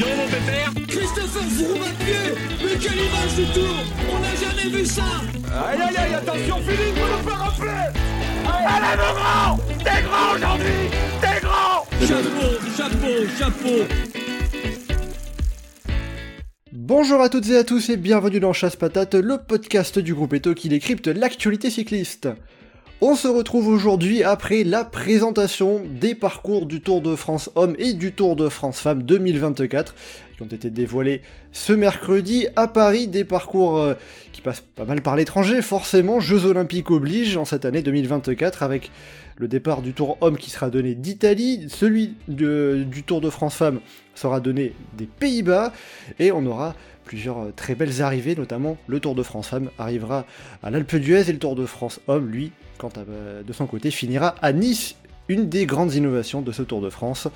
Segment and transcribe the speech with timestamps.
[0.00, 0.72] donc mon pépère.
[0.88, 1.42] Christopher
[2.00, 2.14] pied
[2.64, 3.74] Mais quelle image du tour
[4.10, 5.02] On n'a jamais vu ça.
[5.68, 8.00] Aïe aïe aïe, attention Philippe, vous nous faire rappeler
[8.66, 9.56] Allez mon grand.
[9.84, 10.90] T'es grand aujourd'hui.
[11.20, 11.86] T'es grand.
[12.06, 13.94] Chapeau, chapeau, chapeau.
[16.72, 20.34] Bonjour à toutes et à tous et bienvenue dans Chasse Patate, le podcast du groupe
[20.34, 22.28] Eto qui décrypte l'actualité cycliste.
[23.02, 27.94] On se retrouve aujourd'hui après la présentation des parcours du Tour de France Hommes et
[27.94, 29.94] du Tour de France Femmes 2024
[30.36, 33.94] qui ont été dévoilés ce mercredi à Paris, des parcours euh,
[34.32, 38.90] qui passent pas mal par l'étranger, forcément, Jeux Olympiques oblige en cette année 2024 avec
[39.38, 43.80] le départ du Tour Homme qui sera donné d'Italie, celui du Tour de France Femmes
[44.14, 45.72] sera donné des Pays-Bas.
[46.18, 46.74] Et on aura
[47.06, 50.26] plusieurs euh, très belles arrivées, notamment le Tour de France Femmes arrivera
[50.62, 53.66] à l'Alpe d'Huez et le Tour de France Homme, lui, quant à, euh, de son
[53.66, 54.96] côté, finira à Nice,
[55.28, 57.28] une des grandes innovations de ce Tour de France.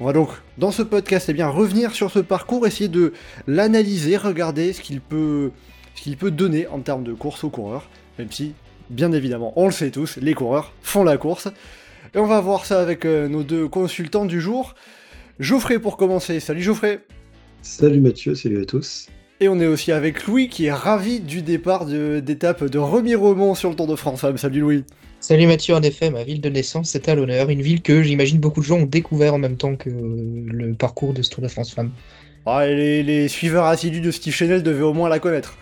[0.00, 3.12] On va donc, dans ce podcast, eh bien, revenir sur ce parcours, essayer de
[3.46, 5.52] l'analyser, regarder ce qu'il peut,
[5.94, 7.88] ce qu'il peut donner en termes de course aux coureurs,
[8.18, 8.54] même si,
[8.90, 11.48] bien évidemment, on le sait tous, les coureurs font la course.
[12.14, 14.74] Et on va voir ça avec euh, nos deux consultants du jour.
[15.38, 16.40] Geoffrey pour commencer.
[16.40, 17.00] Salut Geoffrey
[17.60, 19.08] Salut Mathieu, salut à tous.
[19.38, 23.54] Et on est aussi avec Louis qui est ravi du départ d'étape de, de Remy-Romont
[23.54, 24.24] sur le Tour de France.
[24.36, 24.84] Salut Louis.
[25.20, 27.50] Salut Mathieu, en effet, ma ville de naissance, c'est à l'honneur.
[27.50, 31.12] Une ville que j'imagine beaucoup de gens ont découvert en même temps que le parcours
[31.12, 31.90] de ce Tour de France Femmes.
[32.46, 35.58] Ah, les, les, suiveurs assidus de Steve Chanel devaient au moins la connaître.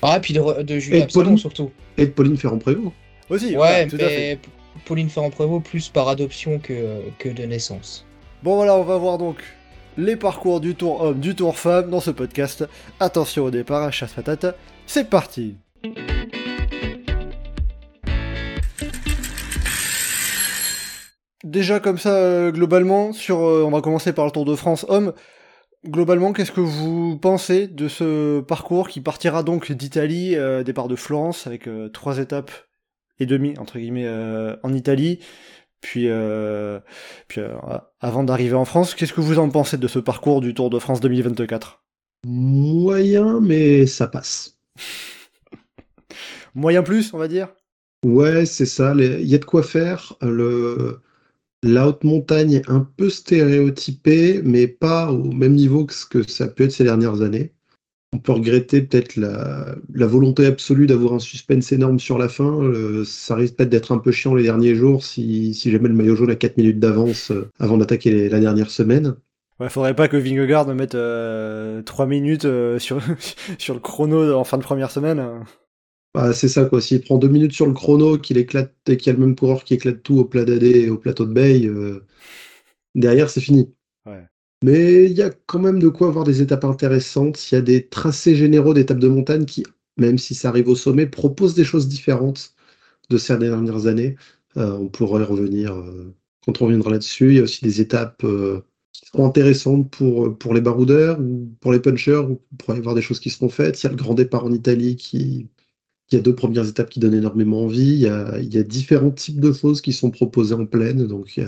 [0.00, 1.70] Ah, et puis de, de Julien Pauline surtout.
[1.98, 2.92] Et de Pauline Ferrand-Prévôt.
[3.30, 4.38] Aussi, ouais, tout mais à fait.
[4.84, 8.04] Pauline Ferrand-Prévôt plus par adoption que, que de naissance.
[8.42, 9.36] Bon voilà, on va voir donc
[9.96, 12.64] les parcours du tour homme, du tour femme dans ce podcast.
[13.00, 15.56] Attention au départ, chasse patate, c'est parti
[21.44, 25.12] Déjà comme ça, euh, globalement, euh, on va commencer par le Tour de France homme.
[25.84, 30.94] Globalement, qu'est-ce que vous pensez de ce parcours qui partira donc d'Italie, euh, départ de
[30.94, 32.52] Florence, avec trois étapes
[33.18, 34.08] et demi, entre guillemets,
[34.62, 35.18] en Italie,
[35.82, 36.80] puis, euh,
[37.28, 37.54] puis euh,
[38.00, 40.78] avant d'arriver en France, qu'est-ce que vous en pensez de ce parcours du Tour de
[40.78, 41.82] France 2024
[42.24, 44.58] Moyen, mais ça passe.
[46.54, 47.48] Moyen plus, on va dire?
[48.06, 48.94] Ouais, c'est ça.
[48.96, 50.14] Il y a de quoi faire.
[50.22, 51.00] Le...
[51.64, 56.28] La haute montagne est un peu stéréotypée, mais pas au même niveau que ce que
[56.28, 57.52] ça peut être ces dernières années
[58.12, 62.62] on peut regretter peut-être la, volonté absolue d'avoir un suspense énorme sur la fin.
[62.62, 66.16] Euh, ça risque peut-être d'être un peu chiant les derniers jours si, jamais le maillot
[66.16, 69.16] jaune a 4 minutes d'avance euh, avant d'attaquer la dernière semaine.
[69.60, 72.46] Ouais, faudrait pas que Vingegaard me mette 3 euh, minutes
[72.78, 73.00] sur,
[73.58, 75.24] sur le chrono en fin de première semaine.
[76.14, 76.82] Bah, c'est ça quoi.
[76.82, 79.36] S'il prend 2 minutes sur le chrono, qu'il éclate et qu'il y a le même
[79.36, 81.70] coureur qui éclate tout au plat d'AD et au plateau de Bay,
[82.94, 83.72] derrière c'est fini.
[84.62, 87.50] Mais il y a quand même de quoi avoir des étapes intéressantes.
[87.50, 89.64] Il y a des tracés généraux d'étapes de montagne qui,
[89.96, 92.54] même si ça arrive au sommet, proposent des choses différentes
[93.10, 94.16] de ces dernières années.
[94.56, 96.14] Euh, on pourrait revenir euh,
[96.44, 97.30] quand on reviendra là-dessus.
[97.30, 98.62] Il y a aussi des étapes euh,
[98.92, 102.22] qui seront intéressantes pour, pour les baroudeurs ou pour les punchers.
[102.58, 103.82] Pourrait y avoir des choses qui seront faites.
[103.82, 105.48] Il y a le grand départ en Italie qui,
[106.10, 107.94] il y a deux premières étapes qui donnent énormément envie.
[107.94, 111.06] Il y, a, y différents types de choses qui sont proposées en pleine.
[111.06, 111.44] Donc y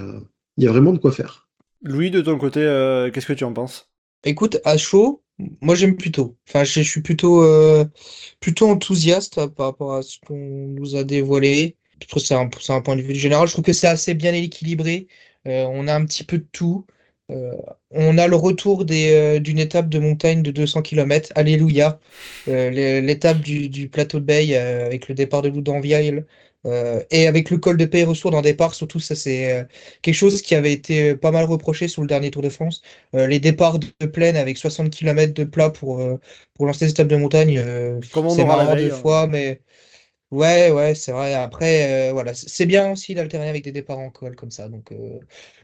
[0.57, 1.44] il y a vraiment de quoi faire.
[1.85, 3.91] Louis, de ton côté, euh, qu'est-ce que tu en penses?
[4.25, 5.23] Écoute, à chaud,
[5.61, 6.35] moi j'aime plutôt.
[6.49, 7.85] Enfin, je, suis plutôt, euh,
[8.41, 11.77] plutôt enthousiaste par rapport à ce qu'on nous a dévoilé.
[12.01, 13.49] Je trouve que c'est un, point de vue général.
[13.49, 15.09] Je trouve que c'est assez bien équilibré.
[15.47, 16.87] Euh, on a un petit peu de tout.
[17.29, 21.33] on a le retour d'une étape de montagne de 200 km.
[21.35, 22.01] Alléluia.
[22.47, 26.27] L'étape du, plateau de Bay avec le départ de Loudanvielle
[26.67, 29.65] euh, et avec le col de paye retour dans départ, surtout, ça c'est euh,
[30.03, 32.83] quelque chose qui avait été pas mal reproché sur le dernier Tour de France.
[33.15, 36.03] Euh, les départs de plaine avec 60 km de plat pour,
[36.55, 37.63] pour lancer des étapes de montagne,
[38.03, 38.97] c'est marrant deux hein.
[38.97, 39.61] fois, mais
[40.31, 41.35] ouais, ouais, c'est vrai.
[41.35, 44.69] Après, voilà, c'est bien aussi d'alterner avec des départs en col comme ça.
[44.69, 44.93] Donc,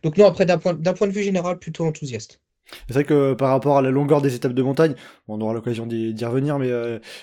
[0.03, 2.41] donc non, après, d'un point, point de vue général, plutôt enthousiaste.
[2.87, 4.95] C'est vrai que par rapport à la longueur des étapes de montagne,
[5.27, 6.69] on aura l'occasion d'y revenir, mais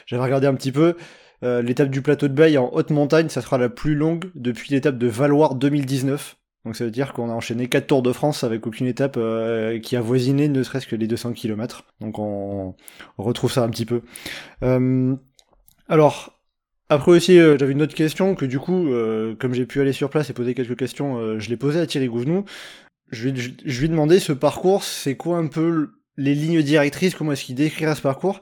[0.07, 0.95] j'avais regardé un petit peu.
[1.43, 4.73] Euh, l'étape du plateau de Bay en haute montagne, ça sera la plus longue depuis
[4.73, 6.37] l'étape de Valoir 2019.
[6.65, 9.79] Donc ça veut dire qu'on a enchaîné 4 Tours de France avec aucune étape euh,
[9.79, 11.85] qui a voisiné ne serait-ce que les 200 km.
[12.01, 12.75] Donc on,
[13.17, 14.01] retrouve ça un petit peu.
[14.63, 15.15] Euh,
[15.87, 16.37] alors,
[16.89, 18.89] après aussi, j'avais une autre question que du coup,
[19.39, 22.07] comme j'ai pu aller sur place et poser quelques questions, je l'ai posé à Thierry
[22.07, 22.45] Gouvenou.
[23.09, 27.15] Je, je, je lui ai demandé ce parcours, c'est quoi un peu les lignes directrices,
[27.15, 28.41] comment est-ce qu'il décrira ce parcours?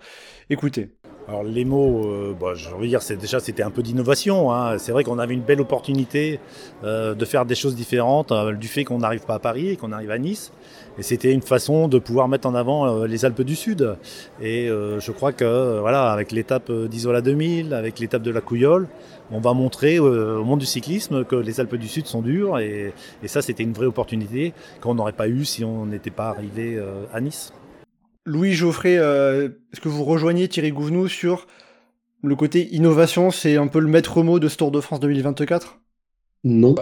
[0.49, 0.95] Écoutez.
[1.27, 4.53] Alors les mots, euh, bah, je veux dire, c'est déjà c'était un peu d'innovation.
[4.53, 4.77] Hein.
[4.77, 6.39] C'est vrai qu'on avait une belle opportunité
[6.83, 9.75] euh, de faire des choses différentes euh, du fait qu'on n'arrive pas à Paris et
[9.75, 10.51] qu'on arrive à Nice.
[10.99, 13.97] Et c'était une façon de pouvoir mettre en avant les Alpes du Sud.
[14.41, 18.87] Et je crois que voilà, avec l'étape d'Isola 2000, avec l'étape de la Couillole,
[19.29, 22.59] on va montrer au monde du cyclisme que les Alpes du Sud sont dures.
[22.59, 26.29] Et, et ça, c'était une vraie opportunité qu'on n'aurait pas eu si on n'était pas
[26.29, 26.81] arrivé
[27.13, 27.51] à Nice.
[28.25, 31.45] Louis Geoffrey, euh, est-ce que vous rejoignez Thierry Gouvenou sur
[32.23, 35.79] le côté innovation C'est un peu le maître mot de ce Tour de France 2024
[36.43, 36.75] Non.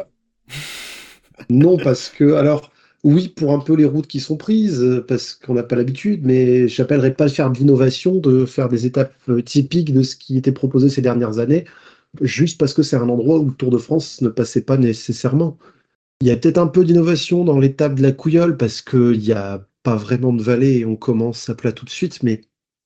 [1.50, 2.72] non, parce que, alors,
[3.04, 6.70] oui, pour un peu les routes qui sont prises, parce qu'on n'a pas l'habitude, mais
[6.70, 10.54] j'appellerais pas faire de l'innovation, de faire des étapes euh, typiques de ce qui était
[10.54, 11.66] proposé ces dernières années,
[12.22, 15.58] juste parce que c'est un endroit où le Tour de France ne passait pas nécessairement.
[16.22, 19.34] Il y a peut-être un peu d'innovation dans l'étape de la Couillole, parce qu'il n'y
[19.34, 22.42] a pas vraiment de vallée et on commence à plat tout de suite, mais,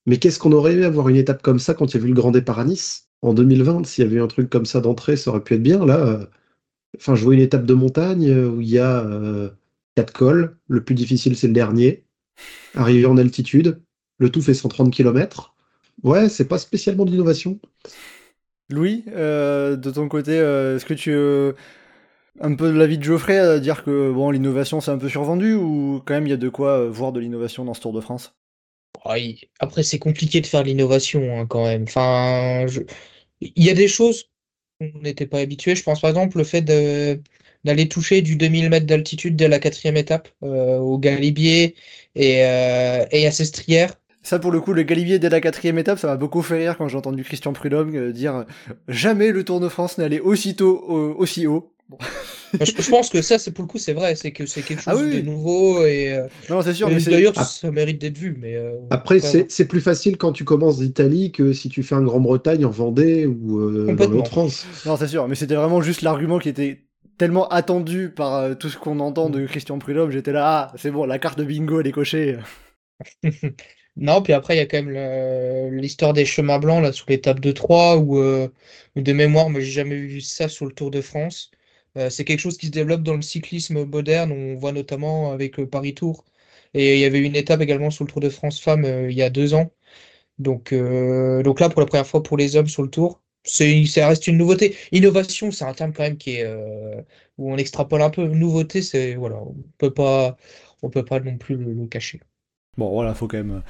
[0.05, 2.13] mais qu'est-ce qu'on aurait aimé avoir une étape comme ça quand il y avait eu
[2.13, 5.15] le Grand Départ à Nice en 2020 S'il y avait un truc comme ça d'entrée,
[5.15, 5.85] ça aurait pu être bien.
[5.85, 6.25] Là, euh,
[6.97, 9.49] enfin, je vois une étape de montagne euh, où il y a euh,
[9.95, 10.57] quatre cols.
[10.67, 12.03] Le plus difficile, c'est le dernier.
[12.75, 13.81] Arrivé en altitude.
[14.19, 15.55] Le tout fait 130 km.
[16.03, 17.59] Ouais, c'est pas spécialement d'innovation.
[18.69, 21.11] Louis, de ton côté, est-ce que tu...
[22.41, 25.53] un peu de l'avis de Geoffrey à dire que bon, l'innovation c'est un peu survendu
[25.53, 27.93] ou quand même il y a de quoi euh, voir de l'innovation dans ce Tour
[27.93, 28.35] de France?
[29.59, 31.83] Après, c'est compliqué de faire de l'innovation hein, quand même.
[31.83, 32.81] Enfin, je-
[33.41, 34.29] il y a des choses
[34.81, 35.75] qu'on n'était pas habitué.
[35.75, 39.97] Je pense par exemple le fait d'aller toucher du 2000 mètres d'altitude dès la quatrième
[39.97, 41.75] étape euh, au Galibier
[42.15, 43.95] et, euh, et à Sestrières.
[44.23, 46.77] Ça, pour le coup, le Galibier dès la quatrième étape, ça m'a beaucoup fait rire
[46.77, 48.45] quand j'ai entendu Christian Prudhomme euh, dire
[48.89, 51.73] jamais le Tour de France n'est allé aussitôt euh, aussi haut.
[51.89, 51.97] Bon.
[52.59, 54.15] Je, je pense que ça, c'est pour le coup, c'est vrai.
[54.15, 57.01] C'est que c'est quelque chose Ah oui, de nouveau et, euh, Non, c'est sûr, mais
[57.01, 57.45] d'ailleurs, Ah.
[57.45, 58.35] ça mérite d'être vu.
[58.39, 61.95] Mais euh, Après, c'est c'est plus facile quand tu commences d'Italie que si tu fais
[61.95, 64.65] un Grand-Bretagne en Vendée ou euh, dans l'autre France.
[64.85, 66.83] non, c'est sûr, mais c'était vraiment juste l'argument qui était
[67.17, 70.11] tellement attendu par euh, tout ce qu'on entend de Christian Prudhomme.
[70.11, 72.37] J'étais là, ah, c'est bon, la carte de bingo elle est cochée.
[73.99, 77.05] Non, puis après, il y a quand même le- l'histoire des chemins blancs là, sous
[77.09, 78.47] l'étape de Troyes, où, euh,
[78.95, 81.49] de mémoire, moi, j'ai jamais vu ça sur le Tour de France.
[81.97, 85.57] Euh, c'est quelque chose qui se développe dans le cyclisme moderne, on voit notamment avec
[85.57, 86.25] le Paris-Tour.
[86.73, 89.17] Et il y avait une étape également sur le Tour de France Femmes euh, il
[89.17, 89.71] y a deux ans.
[90.39, 93.65] Donc, euh, donc là, pour la première fois pour les hommes sur le Tour, ça
[94.07, 94.75] reste une nouveauté.
[94.91, 97.01] Innovation, c'est un terme quand même qui est, euh,
[97.37, 98.27] où on extrapole un peu.
[98.27, 100.37] Nouveauté, c'est, voilà, on peut pas,
[100.91, 102.21] peut pas non plus le- le cacher.
[102.77, 103.61] Bon, voilà, faut quand même, euh,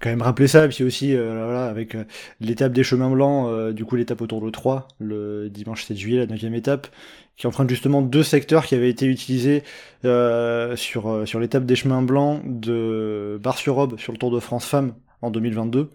[0.00, 0.64] quand même rappeler ça.
[0.64, 2.04] Et puis aussi, euh, avec euh,
[2.40, 6.26] l'étape des chemins blancs, euh, du coup, l'étape autour de Troyes, le dimanche 7 juillet,
[6.26, 6.88] la 9 étape,
[7.36, 9.62] qui emprunte justement deux secteurs qui avaient été utilisés
[10.02, 14.92] sur, sur l'étape des chemins blancs de Bar-sur-Aube sur le Tour de France Femmes
[15.22, 15.90] en 2022.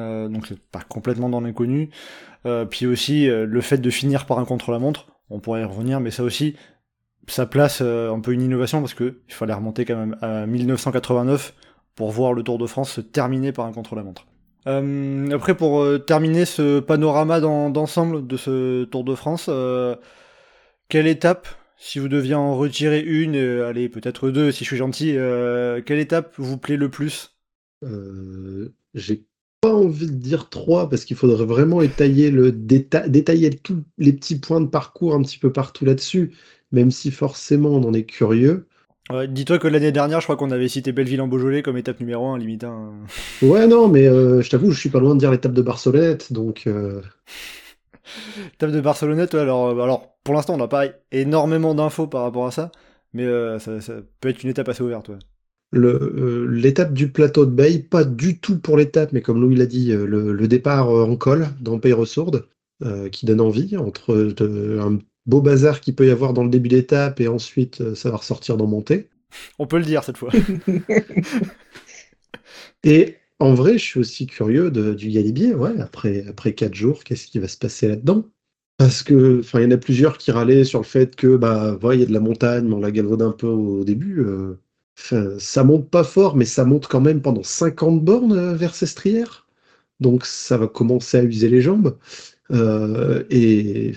[0.00, 1.90] Euh, donc c'est pas complètement dans l'inconnu.
[2.70, 6.24] Puis aussi le fait de finir par un contre-la-montre, on pourrait y revenir, mais ça
[6.24, 6.56] aussi,
[7.26, 11.54] ça place un peu une innovation parce que il fallait remonter quand même à 1989
[11.98, 14.28] pour voir le Tour de France se terminer par un contre-la-montre.
[14.68, 19.96] Euh, après, pour euh, terminer ce panorama d'ensemble de ce Tour de France, euh,
[20.88, 25.16] quelle étape, si vous deviez en retirer une, allez, peut-être deux si je suis gentil,
[25.86, 27.36] quelle étape vous plaît le plus?
[28.94, 29.24] J'ai
[29.60, 34.12] pas envie de dire trois parce qu'il faudrait vraiment étayer le déta- détailler tous les
[34.12, 36.32] petits points de parcours un petit peu partout là-dessus,
[36.70, 38.67] même si forcément on en est curieux.
[39.10, 42.00] Ouais, Dis-toi que l'année dernière, je crois qu'on avait cité Belleville en Beaujolais comme étape
[42.00, 42.64] numéro 1, limite.
[42.64, 42.92] hein.
[43.42, 46.32] Ouais, non, mais euh, je t'avoue, je suis pas loin de dire l'étape de Barcelonnette,
[46.32, 47.00] donc euh,
[48.54, 52.22] Étape de Barcelonnette, ouais, alors, euh, alors pour l'instant, on n'a pas énormément d'infos par
[52.22, 52.72] rapport à ça,
[53.12, 55.08] mais euh, ça, ça peut être une étape assez ouverte.
[55.08, 55.18] Ouais.
[55.72, 59.92] l'étape du plateau de Bay, pas du tout pour l'étape, mais comme Louis l'a dit,
[59.92, 62.46] le, le départ en col dans Peyre-Sourde,
[62.84, 64.98] euh, qui donne envie, entre de- un
[65.28, 68.16] beau bazar qu'il peut y avoir dans le début d'étape et ensuite euh, ça va
[68.18, 69.08] ressortir dans montée.
[69.58, 70.30] On peut le dire cette fois.
[72.84, 77.04] Et en vrai, je suis aussi curieux de, du Galibier, ouais, après, après quatre jours,
[77.04, 78.24] qu'est-ce qui va se passer là-dedans?
[78.76, 81.76] Parce que, enfin, il y en a plusieurs qui râlaient sur le fait que, bah,
[81.82, 84.20] ouais, il y a de la montagne, mais on la galvaude un peu au début.
[84.20, 84.58] euh.
[85.38, 89.46] Ça monte pas fort, mais ça monte quand même pendant 50 bornes euh, vers Sestrières.
[90.00, 91.96] Donc, ça va commencer à user les jambes.
[92.52, 93.94] Euh, et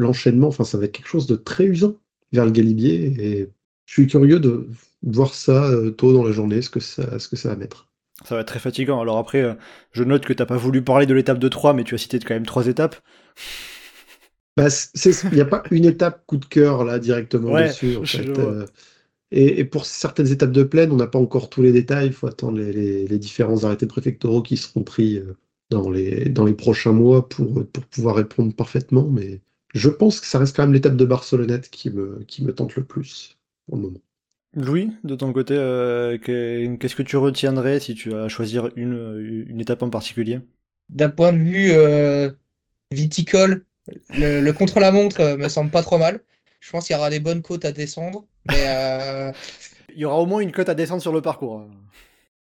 [0.00, 1.96] l'enchaînement, enfin, ça va être quelque chose de très usant
[2.32, 3.14] vers le Galibier.
[3.18, 3.50] Et
[3.86, 4.68] je suis curieux de
[5.02, 7.88] voir ça euh, tôt dans la journée, ce que ça, ce que ça va mettre.
[8.24, 9.00] Ça va être très fatigant.
[9.00, 9.54] Alors après, euh,
[9.92, 12.18] je note que t'as pas voulu parler de l'étape de 3, mais tu as cité
[12.18, 12.96] quand même trois étapes.
[14.56, 14.68] Bah,
[15.04, 17.96] il n'y a pas une étape coup de cœur là directement Ouais, dessus.
[17.96, 18.38] en fait.
[18.38, 18.66] Euh,
[19.32, 22.06] Et, pour certaines étapes de plaine, on n'a pas encore tous les détails.
[22.06, 25.20] Il faut attendre les, différents arrêtés préfectoraux qui seront pris
[25.70, 29.08] dans les, dans les prochains mois pour, pour pouvoir répondre parfaitement.
[29.08, 29.40] Mais
[29.74, 32.76] je pense que ça reste quand même l'étape de Barcelonnette qui me, qui me tente
[32.76, 34.00] le plus pour le moment.
[34.54, 39.44] Louis, de ton côté, euh, qu'est-ce que tu retiendrais si tu as à choisir une,
[39.48, 40.40] une étape en particulier?
[40.88, 42.30] D'un point de vue euh,
[42.92, 43.64] viticole,
[44.10, 46.20] le, contre-la-montre me semble pas trop mal.
[46.60, 48.26] Je pense qu'il y aura des bonnes côtes à descendre.
[48.48, 49.32] Mais euh,
[49.94, 51.66] Il y aura au moins une côte à descendre sur le parcours.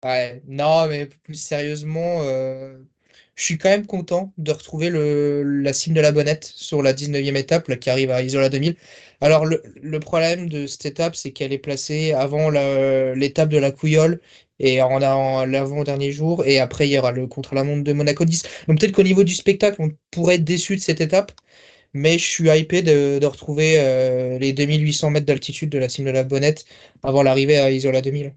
[0.04, 2.78] Ouais, non, mais plus sérieusement, euh,
[3.38, 6.92] je suis quand même content de retrouver le, la cime de la Bonnette sur la
[6.92, 8.76] 19e étape là, qui arrive à Isola 2000.
[9.20, 13.70] Alors, le, le problème de cette étape, c'est qu'elle est placée avant l'étape de la
[13.70, 14.20] Couillole
[14.58, 16.44] et en, en l'avant-dernier jour.
[16.46, 18.42] Et après, il y aura le contre-la-montre de Monaco 10.
[18.66, 21.32] Donc, peut-être qu'au niveau du spectacle, on pourrait être déçu de cette étape
[21.94, 26.10] mais je suis hypé de, retrouver euh, les 2800 mètres d'altitude de la cime de
[26.10, 26.64] la Bonnette
[27.02, 28.34] avant l'arrivée à Isola 2000.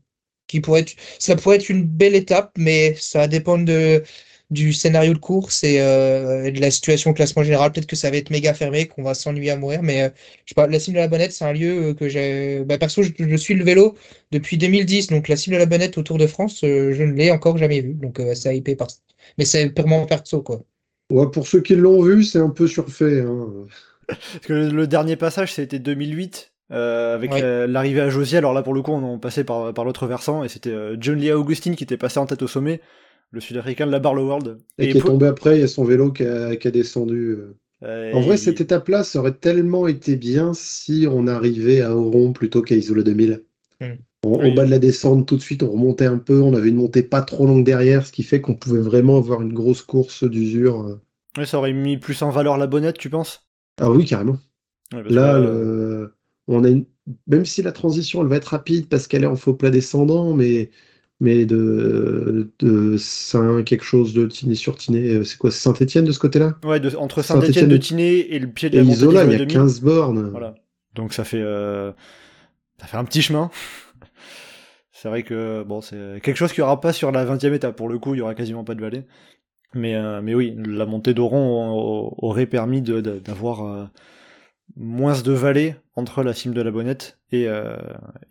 [0.47, 4.03] Qui pourrait être, ça pourrait être une belle étape, mais ça va dépendre de,
[4.51, 7.71] du scénario de course euh, et, de la situation au classement général.
[7.71, 10.09] Peut-être que ça va être méga fermé, qu'on va s'ennuyer à mourir, mais euh,
[10.45, 12.63] je sais pas, la cime de la Bonnette, c'est un lieu que j'ai.
[12.65, 13.95] Bah, perso, je, suis le vélo
[14.31, 17.31] depuis 2010, donc la cime de la Bonnette au Tour de France, je ne l'ai
[17.31, 18.87] encore jamais vu, donc c'est hypé par
[19.37, 20.61] Mais c'est purement perso, quoi
[21.31, 23.21] pour ceux qui l'ont vu, c'est un peu surfait.
[23.21, 23.47] Hein.
[24.07, 28.37] Parce que le, dernier passage, c'était 2008, euh, avec l'arrivée à Josie.
[28.37, 31.17] Alors là, pour le coup, on passait par, par l'autre versant, et c'était euh, John
[31.17, 32.81] Lee Augustine qui était passé en tête au sommet,
[33.31, 34.57] le sud-africain de la Barlow World.
[34.77, 37.37] Et, qui est tombé après, il y a son vélo qui a, descendu.
[37.83, 38.13] Euh.
[38.13, 42.61] en vrai, cette étape-là, ça aurait tellement été bien si on arrivait à Oron plutôt
[42.61, 43.43] qu'à Isola 2000.
[44.23, 46.41] En, bas de la descente, tout de suite, on remontait un peu.
[46.41, 49.41] On avait une montée pas trop longue derrière, ce qui fait qu'on pouvait vraiment avoir
[49.41, 50.99] une grosse course d'usure.
[51.37, 53.47] Ouais, ça aurait mis plus en valeur la bonnette, tu penses?
[53.79, 54.37] Ah oui, carrément.
[54.91, 55.41] Là,
[56.47, 56.69] on a
[57.27, 60.33] même si la transition, elle va être rapide parce qu'elle est en faux plat descendant,
[60.33, 60.69] mais
[61.21, 66.11] mais de, de Saint quelque chose de Tiné sur Tiné, euh, c'est quoi Saint-Etienne de
[66.11, 66.55] ce côté-là?
[66.65, 69.81] Ouais, entre Saint-Etienne de Tiné et le pied de la Isola, il y a 15
[69.81, 70.29] bornes.
[70.31, 70.55] Voilà.
[70.95, 71.91] Donc ça fait euh,
[72.79, 73.51] ça fait un petit chemin.
[74.91, 77.75] C'est vrai que bon, c'est quelque chose qu'il n'y aura pas sur la 20e étape.
[77.75, 79.03] Pour le coup, il y aura quasiment pas de vallée.
[79.73, 83.85] Mais, euh, mais oui, la montée d'Oron aurait permis d'avoir euh,
[84.75, 87.47] moins de vallées entre la cime de la Bonnette et,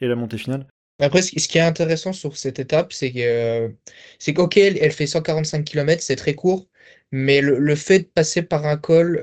[0.01, 0.69] et la montée finale.
[1.01, 3.75] Après, ce qui est intéressant sur cette étape, c'est que
[4.19, 6.69] c'est qu'ok, elle fait 145 km, c'est très court,
[7.11, 9.23] mais le, le, fait de passer par un col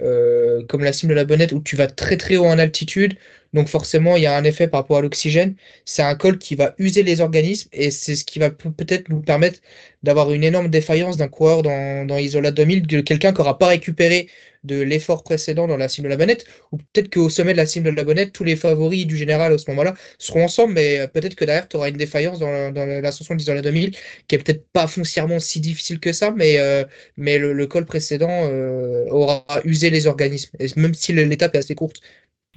[0.69, 3.17] comme la cime de la Bonnette où tu vas très très haut en altitude,
[3.53, 5.55] donc forcément, il y a un effet par rapport à l'oxygène.
[5.85, 9.21] C'est un col qui va user les organismes et c'est ce qui va peut-être nous
[9.21, 9.59] permettre
[10.03, 13.67] d'avoir une énorme défaillance d'un coureur dans, dans Isola 2000, de quelqu'un qui n'aura pas
[13.67, 14.27] récupéré
[14.63, 17.65] de l'effort précédent dans la cime de la bonnette, ou peut-être qu'au sommet de la
[17.65, 21.07] cime de la bonnette, tous les favoris du général à ce moment-là seront ensemble, mais
[21.07, 23.95] peut-être que derrière, tu auras une défaillance dans, dans l'ascension d'Isola 2000,
[24.27, 26.83] qui est peut-être pas foncièrement si difficile que ça, mais, euh,
[27.17, 32.01] le, col précédent euh, aura usé les organismes, même si l'étape est assez courte.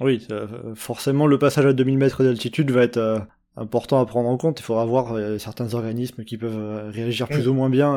[0.01, 0.27] Oui,
[0.75, 3.19] forcément, le passage à 2000 mètres d'altitude va être euh,
[3.55, 4.59] important à prendre en compte.
[4.59, 7.93] Il faudra voir euh, certains organismes qui peuvent euh, réagir plus ou moins bien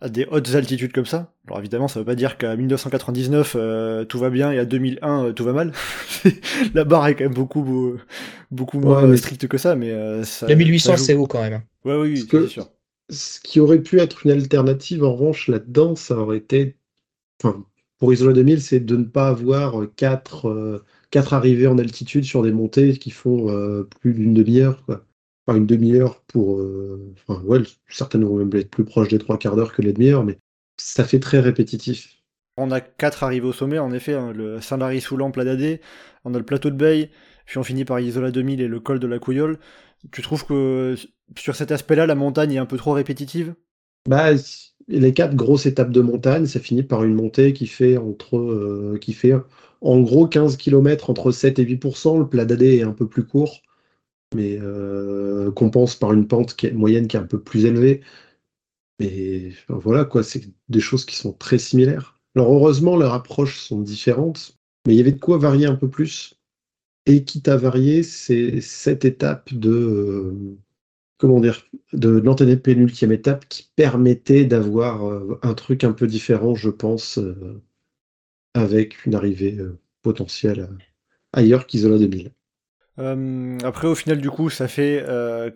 [0.00, 1.32] à des hautes altitudes comme ça.
[1.46, 3.56] Alors évidemment, ça veut pas dire qu'à 1999
[4.08, 5.72] tout va bien et à 2001 tout va mal.
[6.74, 7.96] La barre est quand même beaucoup
[8.50, 11.62] beaucoup moins stricte que ça, mais ça, 1800 c'est haut quand même.
[11.84, 12.68] Ouais, oui, c'est sûr.
[13.08, 16.74] Ce qui aurait pu être une alternative, en revanche, là-dedans, ça aurait été,
[17.40, 17.64] enfin,
[18.00, 20.82] pour Isola 2000, c'est de ne pas avoir quatre
[21.16, 24.84] quatre arrivées en altitude sur des montées qui font euh, plus d'une demi-heure.
[25.46, 26.58] Enfin, une demi-heure pour.
[26.60, 29.94] Euh, enfin, ouais, certaines vont même être plus proches des trois quarts d'heure que les
[29.94, 30.36] demi-heures, mais
[30.76, 32.22] ça fait très répétitif.
[32.58, 35.80] On a quatre arrivées au sommet, en effet, hein, le Saint-Lary-Soulan, Pladadé,
[36.26, 37.10] on a le plateau de Bay,
[37.46, 39.58] puis on finit par Isola 2000 et le col de la Couillole.
[40.12, 40.96] Tu trouves que
[41.38, 43.54] sur cet aspect-là, la montagne est un peu trop répétitive?
[44.06, 44.32] Bah,
[44.88, 48.98] les quatre grosses étapes de montagne, ça finit par une montée qui fait entre euh,
[49.00, 49.32] qui fait
[49.86, 52.18] en gros 15 km entre 7 et 8%.
[52.18, 53.62] Le plat d'adé est un peu plus court,
[54.34, 58.02] mais euh, compense par une pente moyenne qui est un peu plus élevée.
[58.98, 62.18] Mais voilà quoi, c'est des choses qui sont très similaires.
[62.34, 65.88] Alors heureusement, leurs approches sont différentes, mais il y avait de quoi varier un peu
[65.88, 66.38] plus.
[67.06, 70.58] Et quitte à varier, c'est cette étape de euh,
[71.18, 76.70] comment dire, de l'antépénultième étape qui permettait d'avoir euh, un truc un peu différent, je
[76.70, 77.62] pense, euh,
[78.56, 80.68] avec une arrivée euh, potentielle
[81.32, 82.30] ailleurs qu'Isola 2000.
[83.64, 85.04] après, au final, du coup, ça fait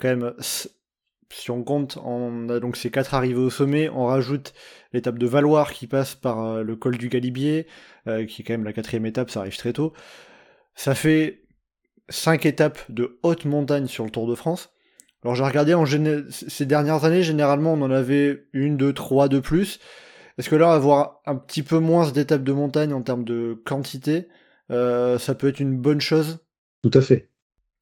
[0.01, 4.53] quand même, si on compte, on a donc ces quatre arrivées au sommet, on rajoute
[4.93, 7.67] l'étape de Valoir qui passe par le col du Galibier,
[8.05, 9.95] qui est quand même la quatrième étape, ça arrive très tôt.
[10.75, 11.45] Ça fait
[12.11, 14.71] cinq étapes de haute montagne sur le Tour de France.
[15.23, 15.85] Alors j'ai regardé en
[16.31, 19.79] ces dernières années, généralement on en avait une, deux, trois de plus.
[20.41, 24.27] Est-ce que là, avoir un petit peu moins d'étapes de montagne en termes de quantité,
[24.71, 26.39] euh, ça peut être une bonne chose
[26.83, 27.29] Tout à fait.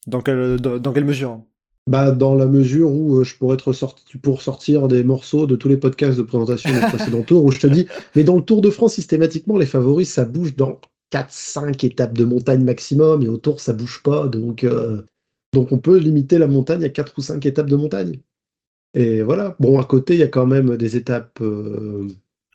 [0.09, 1.41] Dans quelle, dans, dans quelle mesure
[1.87, 5.55] Bah, dans la mesure où euh, je pourrais te ressortir, pour sortir des morceaux de
[5.55, 7.87] tous les podcasts de présentation des précédents tours, où je te dis,
[8.17, 12.25] mais dans le Tour de France, systématiquement, les favoris, ça bouge dans 4-5 étapes de
[12.25, 14.27] montagne maximum, et autour, ça bouge pas.
[14.27, 15.03] Donc, euh,
[15.53, 18.19] donc on peut limiter la montagne à 4 ou 5 étapes de montagne.
[18.95, 19.57] Et voilà.
[19.61, 21.41] Bon, à côté, il y a quand même des étapes.
[21.41, 22.09] euh,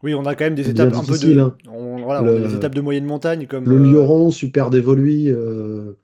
[0.04, 1.40] Oui, on a quand même des étapes un peu de.
[1.40, 1.56] hein.
[1.68, 3.66] On, voilà, Le- on a des étapes de moyenne montagne comme.
[3.66, 5.98] Le euh, Lioran, super dévolué, euh,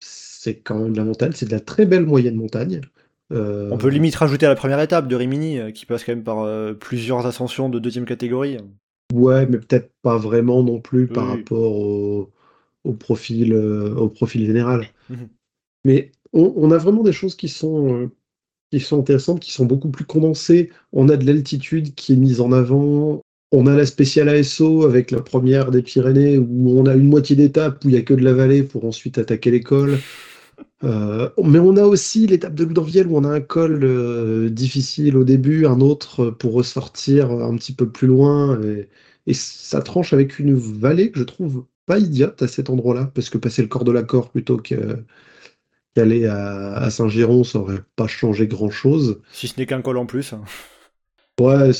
[0.00, 2.80] c'est quand même de la montagne, c'est de la très belle moyenne montagne.
[3.32, 6.12] Euh, On peut limite rajouter à la première étape de Rimini, euh, qui passe quand
[6.12, 8.58] même par euh, plusieurs ascensions de deuxième catégorie.
[9.12, 12.30] Ouais, mais peut-être pas vraiment non plus par rapport au,
[12.84, 14.86] au profil, euh, au profil général.
[15.08, 15.28] Mhm.
[15.84, 18.10] Mais on, on a vraiment des choses qui sont, euh,
[18.70, 20.70] qui sont intéressantes, qui sont beaucoup plus condensées.
[20.92, 23.22] On a de l'altitude qui est mise en avant.
[23.52, 27.36] On a la spéciale ASO avec la première des Pyrénées où on a une moitié
[27.36, 29.98] d'étape où il n'y a que de la vallée pour ensuite attaquer l'école.
[30.82, 35.16] Euh, mais on a aussi l'étape de Loudanviel où on a un col euh, difficile
[35.16, 38.60] au début, un autre pour ressortir un petit peu plus loin.
[39.26, 43.30] Et, ça tranche avec une vallée que je trouve pas idiote à cet endroit-là, parce
[43.30, 44.98] que passer le corps de l'accord plutôt que-
[45.94, 49.20] qu'aller à, à Saint-Géron, ça aurait pas changé grand-chose.
[49.32, 50.34] Si ce n'est qu'un col en plus.
[51.40, 51.70] Ouais,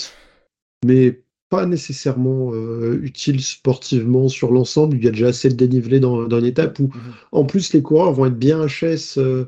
[0.85, 4.97] mais pas nécessairement euh, utile sportivement sur l'ensemble.
[4.97, 7.15] Il y a déjà assez de dénivelé dans, dans une étape où, Mhm.
[7.33, 9.47] en plus, les coureurs vont être bien HS euh,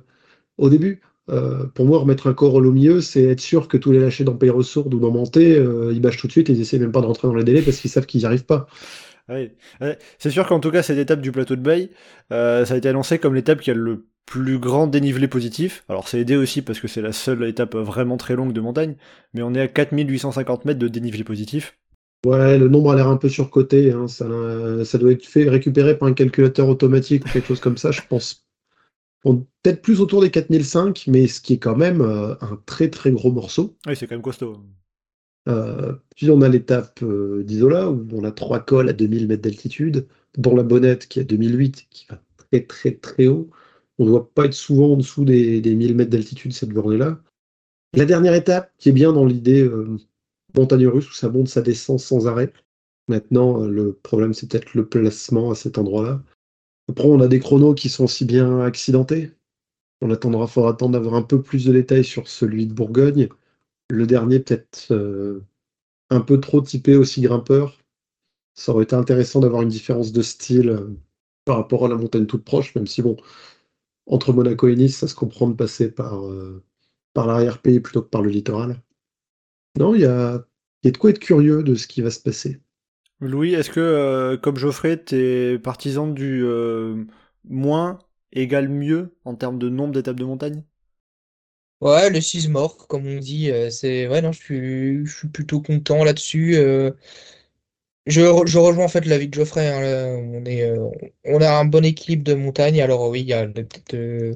[0.58, 1.02] au début.
[1.30, 4.24] Euh, pour moi, remettre un corps au milieu, c'est être sûr que tous les lâchers
[4.24, 6.92] dans Peyresourde ou dans Manté, euh, ils bâchent tout de suite et ils essaient même
[6.92, 8.68] pas de rentrer dans les délais parce qu'ils savent qu'ils n'y arrivent pas.
[9.28, 9.50] Oui.
[10.18, 11.90] C'est sûr qu'en tout cas, cette étape du plateau de Bay,
[12.30, 15.84] ça a été annoncé comme l'étape qui a le plus grand dénivelé positif.
[15.88, 18.96] Alors c'est aidé aussi parce que c'est la seule étape vraiment très longue de montagne,
[19.32, 21.78] mais on est à 4850 mètres de dénivelé positif.
[22.26, 23.92] Ouais, le nombre a l'air un peu surcoté.
[23.92, 24.08] hein.
[24.08, 24.26] Ça,
[24.84, 28.00] ça doit être fait récupérer par un calculateur automatique ou quelque chose comme ça, je
[28.08, 28.44] pense.
[29.62, 33.10] Peut-être plus autour des 4005, mais ce qui est quand même euh, un très très
[33.10, 33.76] gros morceau.
[33.86, 34.58] Oui, c'est quand même costaud.
[35.48, 39.42] Euh, puis on a l'étape euh, d'Isola où on a trois cols à 2000 mètres
[39.42, 43.50] d'altitude, dont la Bonnette qui est à 2008, qui va très très très haut.
[43.98, 47.20] On ne doit pas être souvent en dessous des, des 1000 mètres d'altitude cette journée-là.
[47.94, 49.96] La dernière étape, qui est bien dans l'idée euh,
[50.54, 52.52] montagne russe où ça monte, ça descend sans arrêt.
[53.08, 56.22] Maintenant, euh, le problème c'est peut-être le placement à cet endroit-là.
[56.88, 59.32] Après, on a des chronos qui sont aussi bien accidentés.
[60.02, 63.28] On attendra, faudra attendre d'avoir un peu plus de détails sur celui de Bourgogne.
[63.88, 65.42] Le dernier, peut-être euh,
[66.10, 67.78] un peu trop typé aussi grimpeur.
[68.54, 70.86] Ça aurait été intéressant d'avoir une différence de style
[71.44, 73.16] par rapport à la montagne toute proche, même si, bon,
[74.06, 76.64] entre Monaco et Nice, ça se comprend de passer par, euh,
[77.14, 78.82] par l'arrière-pays plutôt que par le littoral.
[79.78, 80.44] Non, il y a,
[80.82, 82.60] il y a de quoi être curieux de ce qui va se passer.
[83.20, 87.04] Louis, est-ce que, euh, comme Geoffrey, t'es partisan du euh,
[87.44, 87.98] moins
[88.32, 90.64] égale mieux en termes de nombre d'étapes de montagne?
[91.82, 95.28] Ouais, le 6 mort, comme on dit, euh, c'est ouais non, je suis, je suis
[95.28, 96.56] plutôt content là-dessus.
[96.56, 96.90] euh.
[98.06, 99.66] Je, je rejoins en fait l'avis de Geoffrey.
[99.68, 100.88] hein, on est, euh,
[101.24, 102.80] on a un bon équilibre de montagne.
[102.80, 104.34] Alors oui, il y a peut-être euh,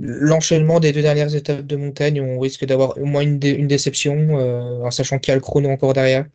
[0.00, 2.20] l'enchaînement des deux dernières étapes de montagne.
[2.20, 5.34] On risque d'avoir au moins une, dé- une déception, euh, en sachant qu'il y a
[5.36, 6.26] le chrono encore derrière.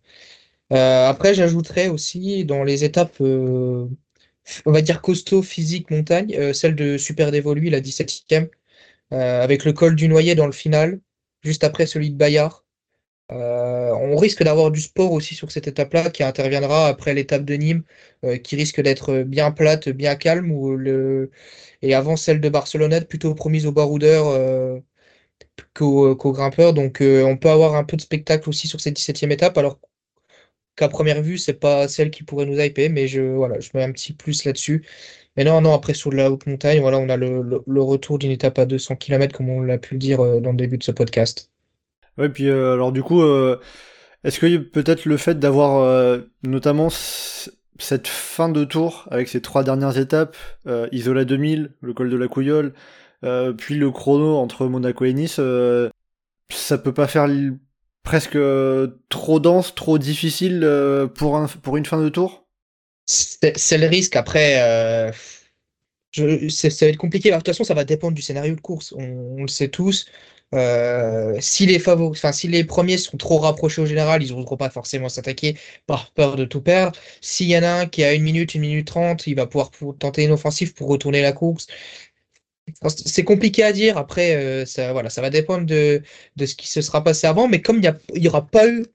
[0.73, 3.87] Euh, après, j'ajouterais aussi dans les étapes, euh,
[4.67, 8.49] on va dire costaud, physique, montagne, celle de Super Dévolu, la 17e
[9.13, 11.01] euh, avec le col du Noyer dans le final,
[11.43, 12.65] juste après celui de Bayard.
[13.31, 17.55] Euh, on risque d'avoir du sport aussi sur cette étape-là qui interviendra après l'étape de
[17.55, 17.83] Nîmes,
[18.23, 20.51] euh, qui risque d'être bien plate, bien calme,
[21.81, 24.79] et avant celle de Barcelonnette, plutôt promise aux baroudeurs euh,
[25.73, 26.73] qu'aux grimpeurs.
[26.73, 29.79] Donc euh, on peut avoir un peu de spectacle aussi sur cette 17e étape, alors
[30.75, 33.83] qu'à première vue, c'est pas celle qui pourrait nous hyper, mais je, voilà, je mets
[33.83, 34.85] un petit plus là-dessus.
[35.37, 38.31] Mais non, non, après sur la haute montagne, voilà, on a le, le- retour d'une
[38.31, 40.91] étape à 200 km, comme on l'a pu le dire dans le début de ce
[40.91, 41.51] podcast.
[42.17, 43.59] Ouais, puis euh, alors du coup, euh,
[44.23, 49.63] est-ce que peut-être le fait d'avoir euh, notamment cette fin de tour avec ces trois
[49.63, 50.35] dernières étapes,
[50.91, 52.73] Isola 2000, le col de la Couillole,
[53.57, 55.39] puis le chrono entre Monaco et Nice,
[56.49, 57.27] ça peut pas faire
[58.01, 58.37] presque
[59.09, 60.67] trop dense, trop difficile
[61.13, 62.47] pour, un, pour une fin de tour?
[63.05, 64.15] C'est le risque.
[64.15, 64.55] Après,
[66.13, 67.29] ça va être compliqué.
[67.29, 68.91] De toute façon, ça va dépendre du scénario de course.
[68.97, 70.07] On le sait tous.
[70.55, 74.55] Euh, si les favoris, enfin, si les premiers sont trop rapprochés au général, ils n'oseront
[74.57, 75.57] pas forcément s'attaquer
[75.87, 76.97] par peur de tout perdre.
[77.21, 79.71] S'il y en a un qui a une minute, une minute trente, il va pouvoir
[79.99, 81.67] tenter une offensive pour retourner la course.
[82.87, 83.97] C'est compliqué à dire.
[83.97, 86.01] Après, euh, ça, voilà, ça va dépendre de,
[86.39, 87.47] ce qui se sera passé avant.
[87.47, 88.85] Mais comme il n'y aura pas eu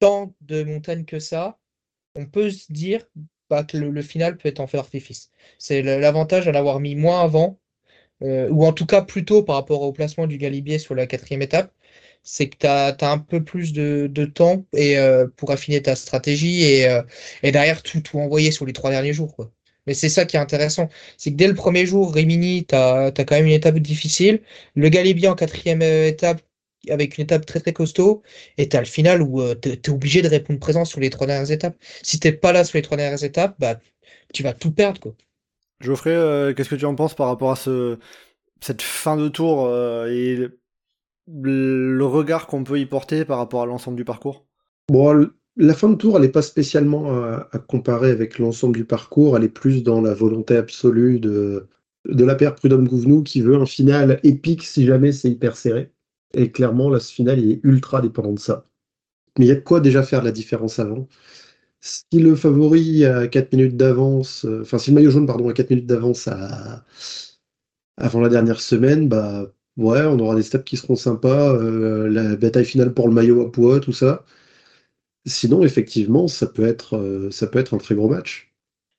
[0.00, 1.58] tant de montagnes que ça,
[2.16, 3.06] on peut se dire
[3.50, 5.30] bah, que le, final peut être en faire artifice.
[5.58, 7.58] C'est l'avantage d'en avoir mis moins avant
[8.22, 11.42] euh, ou en tout cas plutôt par rapport au placement du Galibier sur la quatrième
[11.42, 11.72] étape,
[12.22, 16.62] c'est que tu as, un peu plus de, temps et, euh, pour affiner ta stratégie
[16.64, 17.02] et, euh,
[17.42, 19.36] derrière tout, envoyer sur les trois derniers jours.
[19.86, 20.88] Mais c'est ça qui est intéressant.
[21.18, 24.42] C'est que dès le premier jour, Rimini, tu as, quand même une étape difficile.
[24.76, 26.40] Le Galibier en quatrième étape,
[26.88, 28.22] avec une étape très très costaud,
[28.58, 31.26] et tu as le final où tu es, obligé de répondre présent sur les trois
[31.26, 31.76] dernières étapes.
[32.02, 33.80] Si tu pas là sur les trois dernières étapes, bah,
[34.32, 35.00] tu vas tout perdre.
[35.00, 35.14] Quoi.
[35.82, 37.98] Geoffrey, euh, qu'est-ce que tu en penses par rapport à ce,
[38.60, 40.48] cette fin de tour euh, et
[41.28, 44.46] le, regard qu'on peut y porter par rapport à l'ensemble du parcours?
[44.88, 49.36] Bon, la fin de tour, elle n'est pas spécialement à, comparer avec l'ensemble du parcours,
[49.36, 51.68] elle est plus dans la volonté absolue de,
[52.06, 55.92] de la paire Prudhomme-Gouvenou qui veut un final épique si jamais c'est hyper serré.
[56.34, 58.66] Et clairement, là, ce final, il est ultra dépendant de ça.
[59.38, 61.08] Mais il y a de quoi déjà faire la différence avant
[61.82, 65.52] si le favori a 4 minutes d'avance, euh, enfin si le maillot jaune pardon a
[65.52, 66.28] 4 minutes d'avance
[67.96, 72.36] avant la dernière semaine, bah ouais, on aura des steps qui seront sympas, euh, la
[72.36, 74.24] bataille finale pour le maillot à poids, tout ça.
[75.26, 77.30] Sinon, effectivement, ça peut être, euh,
[77.72, 78.52] un très gros match.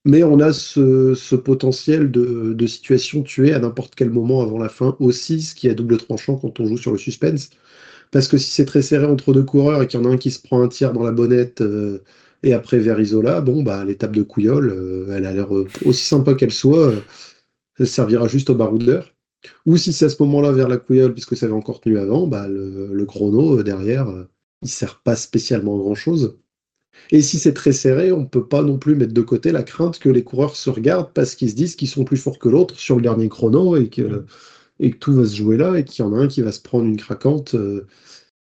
[0.06, 4.96] Mais on a ce, potentiel de, situation tuée à n'importe quel moment avant la fin
[5.00, 7.52] aussi, ce qui est double tranchant quand on joue sur le suspense.
[8.12, 10.18] Parce que si c'est très serré entre deux coureurs et qu'il y en a un
[10.18, 11.64] qui se prend un tir dans la bonnette
[12.44, 16.04] et après, vers Isola, bon, bah, l'étape de Couillol, euh, elle a l'air euh, aussi
[16.04, 17.00] sympa qu'elle soit, euh,
[17.80, 19.16] elle servira juste au baroudeur.
[19.66, 22.28] Ou si c'est à ce moment-là vers la Couillol, puisque ça avait encore tenu avant,
[22.28, 24.08] bah, le, chrono derrière,
[24.62, 26.38] il sert pas spécialement à grand-chose.
[27.12, 29.64] Et si c'est très serré, on ne peut pas non plus mettre de côté la
[29.64, 32.50] crainte que les coureurs se regardent parce qu'ils se disent qu'ils sont plus forts que
[32.50, 34.26] l'autre sur le dernier chrono et que,
[34.80, 36.52] et que tout va se jouer là et qu'il y en a un qui va
[36.52, 37.56] se prendre une craquante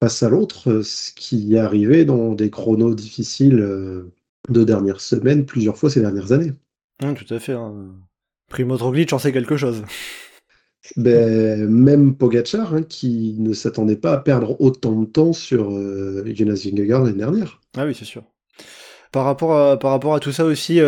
[0.01, 4.11] face à l'autre, euh, ce qui est arrivé dans des chronos difficiles euh,
[4.49, 6.53] de dernières semaines, plusieurs fois ces dernières années.
[6.99, 7.53] tout à fait.
[7.53, 7.73] Hein.
[8.49, 9.83] Primo Roglic en sait quelque chose.
[10.95, 16.23] Ben, même Pogacar, hein, qui ne s'attendait pas à perdre autant de temps sur euh,
[16.33, 17.59] Jonas Vingegaard l'année dernière.
[17.77, 18.23] Ah oui, c'est sûr.
[19.11, 20.79] Par rapport, à, par rapport à tout ça aussi,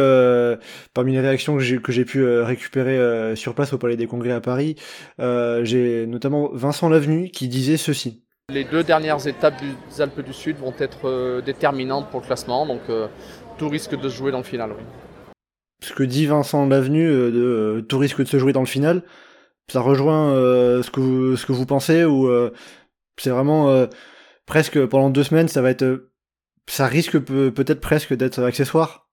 [0.93, 4.75] parmi les réactions que j'ai pu récupérer sur place au Palais des Congrès à Paris,
[5.19, 8.23] j'ai notamment Vincent Lavenu qui disait ceci.
[8.51, 12.65] Les deux dernières étapes des Alpes du Sud vont être euh, déterminantes pour le classement,
[12.65, 13.07] donc euh,
[13.57, 14.71] tout risque de se jouer dans le final.
[15.81, 19.03] Ce que dit Vincent Lavenu, euh, de, tout risque de se jouer dans le final,
[19.71, 20.33] ça rejoint
[20.83, 22.29] ce, que vous, ce que vous pensez, ou
[23.17, 23.87] c'est vraiment
[24.45, 26.09] presque pendant deux semaines, ça va être.
[26.67, 29.07] ça risque peut-être presque d'être accessoire?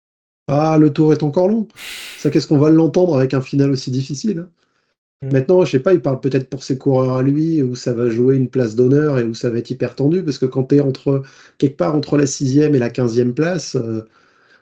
[0.49, 1.69] Ah, le tour est encore long.
[2.17, 4.49] Ça, qu'est-ce qu'on va l'entendre avec un final aussi difficile
[5.23, 5.33] Mm.
[5.33, 8.09] Maintenant, je sais pas, il parle peut-être pour ses coureurs à lui, où ça va
[8.11, 10.77] jouer une place d'honneur et où ça va être hyper tendu, parce que quand tu
[10.77, 11.23] es entre,
[11.59, 14.03] quelque part entre la sixième et la quinzième place, euh,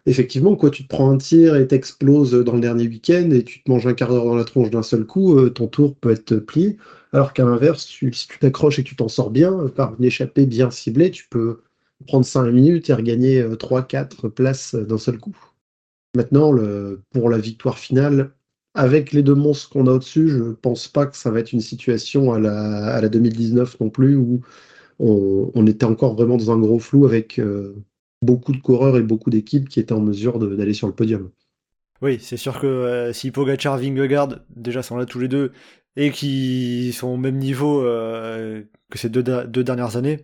[0.07, 3.63] effectivement, quoi, tu te prends un tir et t'exploses dans le dernier week-end et tu
[3.63, 6.11] te manges un quart d'heure dans la tronche d'un seul coup, euh, ton tour peut
[6.13, 6.79] être plié.
[7.13, 10.71] Alors qu'à l'inverse, si tu t'accroches et tu t'en sors bien, par une échappée bien
[10.71, 11.63] ciblée, tu peux
[12.07, 15.37] prendre 5 minutes et regagner 3-4 euh, places d'un seul coup.
[16.17, 16.53] Maintenant,
[17.13, 18.33] pour la victoire finale,
[18.77, 21.61] avec les deux monstres qu'on a au-dessus, je pense pas que ça va être une
[21.61, 24.43] situation à la, à la 2019 non plus, où
[24.99, 27.75] on, était encore vraiment dans un gros flou avec euh,
[28.23, 31.31] beaucoup de coureurs et beaucoup d'équipes qui étaient en mesure d'aller sur le podium.
[32.03, 35.53] Oui, c'est sûr que euh, si Pogacar, Vingegaard déjà sont là tous les deux
[35.97, 40.21] et qui sont au même niveau euh, que ces deux, deux, dernières années.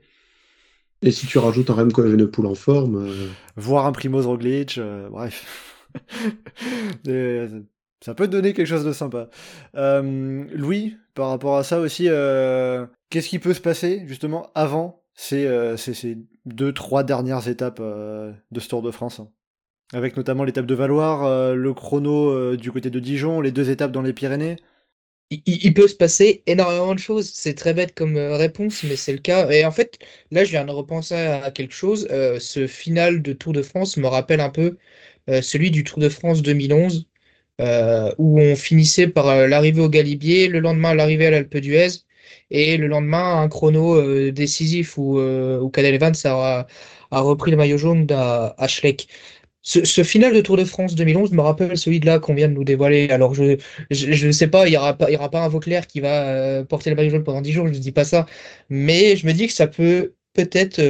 [1.00, 3.08] Et si tu rajoutes un Remco Evenepoel en forme,
[3.56, 4.78] voire un Primoz Roglic,
[5.10, 5.88] bref.
[8.04, 9.28] Ça peut donner quelque chose de sympa.
[9.76, 15.04] Euh, Louis, par rapport à ça aussi, euh, qu'est-ce qui peut se passer justement avant
[15.14, 19.20] ces, euh, ces, deux, trois dernières étapes de ce Tour de France
[19.92, 24.02] Avec notamment l'étape de Valoir, le chrono du côté de Dijon, les deux étapes dans
[24.02, 24.56] les Pyrénées?
[25.30, 27.30] Il, peut se passer énormément de choses.
[27.32, 29.48] C'est très bête comme réponse, mais c'est le cas.
[29.50, 29.98] Et en fait,
[30.30, 32.06] là, je viens de repenser à quelque chose.
[32.40, 34.76] ce final de Tour de France me rappelle un peu
[35.28, 37.06] celui du Tour de France 2011,
[37.62, 42.04] euh, où on finissait par euh, l'arrivée au Galibier, le lendemain l'arrivée à l'Alpe d'Huez,
[42.50, 46.66] et le lendemain un chrono euh, décisif où, où Cadel Evans a,
[47.12, 49.08] repris le maillot jaune à, Schleck.
[49.62, 52.54] ce, final de Tour de France 2011 me rappelle celui de là qu'on vient de
[52.54, 53.10] nous dévoiler.
[53.10, 53.56] Alors, je
[54.26, 56.96] ne sais pas, il n'y aura, pas, aura pas un Vauclair qui va porter le
[56.96, 58.26] maillot jaune pendant 10 jours, je ne dis pas ça.
[58.70, 60.80] Mais je me dis que ça peut peut-être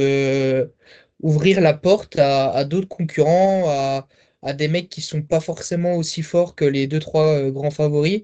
[1.21, 4.07] ouvrir la porte à, d'autres concurrents, à,
[4.51, 8.23] des mecs qui sont pas forcément aussi forts que les deux, trois euh, grands favoris,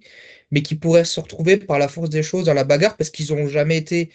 [0.51, 3.33] mais qui pourraient se retrouver par la force des choses dans la bagarre parce qu'ils
[3.33, 4.11] n'ont jamais été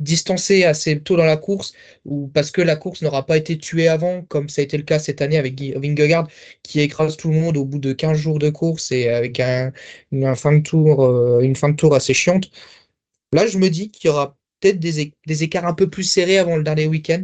[0.00, 3.88] distancé assez tôt dans la course ou parce que la course n'aura pas été tuée
[3.88, 6.28] avant, comme ça a été le cas cette année avec Vingegaard
[6.62, 9.72] qui écrase tout le monde au bout de 15 jours de course et avec un,
[10.12, 12.50] une, fin de tour, euh, une fin de tour assez chiante.
[13.32, 16.38] Là, je me dis qu'il y aura peut-être des, des, écarts un peu plus serrés
[16.38, 17.22] avant le dernier week-end.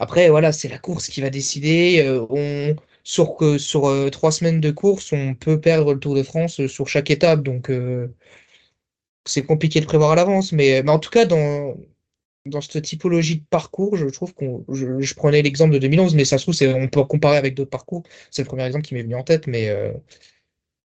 [0.00, 2.02] Après, voilà, c'est la course qui va décider.
[2.04, 6.22] Euh, on, sur sur euh, trois semaines de course, on peut perdre le Tour de
[6.24, 7.42] France sur chaque étape.
[7.42, 7.70] Donc,
[9.24, 11.76] c'est compliqué de prévoir à l'avance, mais, mais, en tout cas, dans,
[12.46, 14.64] dans cette typologie de parcours, je trouve qu'on.
[14.72, 18.02] Je, prenais l'exemple de 2011, mais ça se trouve, on peut comparer avec d'autres parcours.
[18.30, 19.92] C'est le premier exemple qui m'est venu en tête, mais, euh,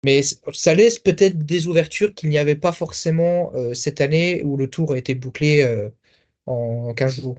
[0.04, 0.22] mais
[0.52, 4.68] ça laisse peut-être des ouvertures qu'il n'y avait pas forcément euh, cette année où le
[4.68, 5.90] tour a été bouclé euh,
[6.46, 7.38] en 15 jours.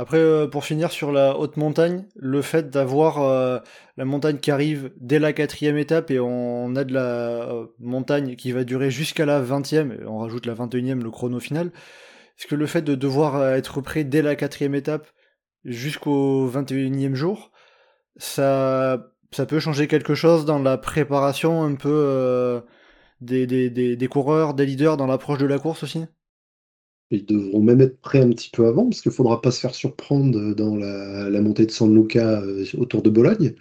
[0.00, 3.58] Après, euh, pour finir sur la haute montagne, le fait d'avoir euh,
[3.96, 8.36] la montagne qui arrive dès la quatrième étape et on a de la euh, montagne
[8.36, 11.40] qui va durer jusqu'à la vingtième, et on rajoute la vingt et unième, le chrono
[11.40, 11.72] final,
[12.38, 15.08] est-ce que le fait de devoir être prêt dès la quatrième étape
[15.64, 17.50] jusqu'au vingt et unième jour,
[18.16, 22.62] ça, ça peut changer quelque chose dans la préparation un peu
[23.20, 26.06] des, des, des coureurs, des leaders dans l'approche de la course aussi?
[27.10, 29.60] Ils devront même être prêts un petit peu avant, parce qu'il ne faudra pas se
[29.60, 33.54] faire surprendre dans la, montée de San Luca euh, autour de Bologne,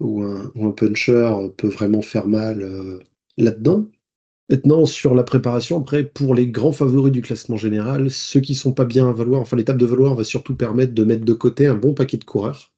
[0.00, 2.98] où un, puncher peut vraiment faire mal euh,
[3.38, 3.88] là-dedans.
[4.48, 8.72] Maintenant, sur la préparation, après, pour les grands favoris du classement général, ceux qui sont
[8.72, 11.66] pas bien à valoir, enfin l'étape de valoir va surtout permettre de mettre de côté
[11.66, 12.72] un bon paquet de coureurs,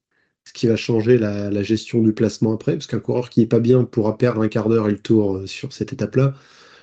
[0.45, 3.61] ce qui va changer la, gestion du placement après, parce qu'un coureur qui est pas
[3.61, 6.35] bien pourra perdre un quart d'heure et le tour euh, sur cette étape-là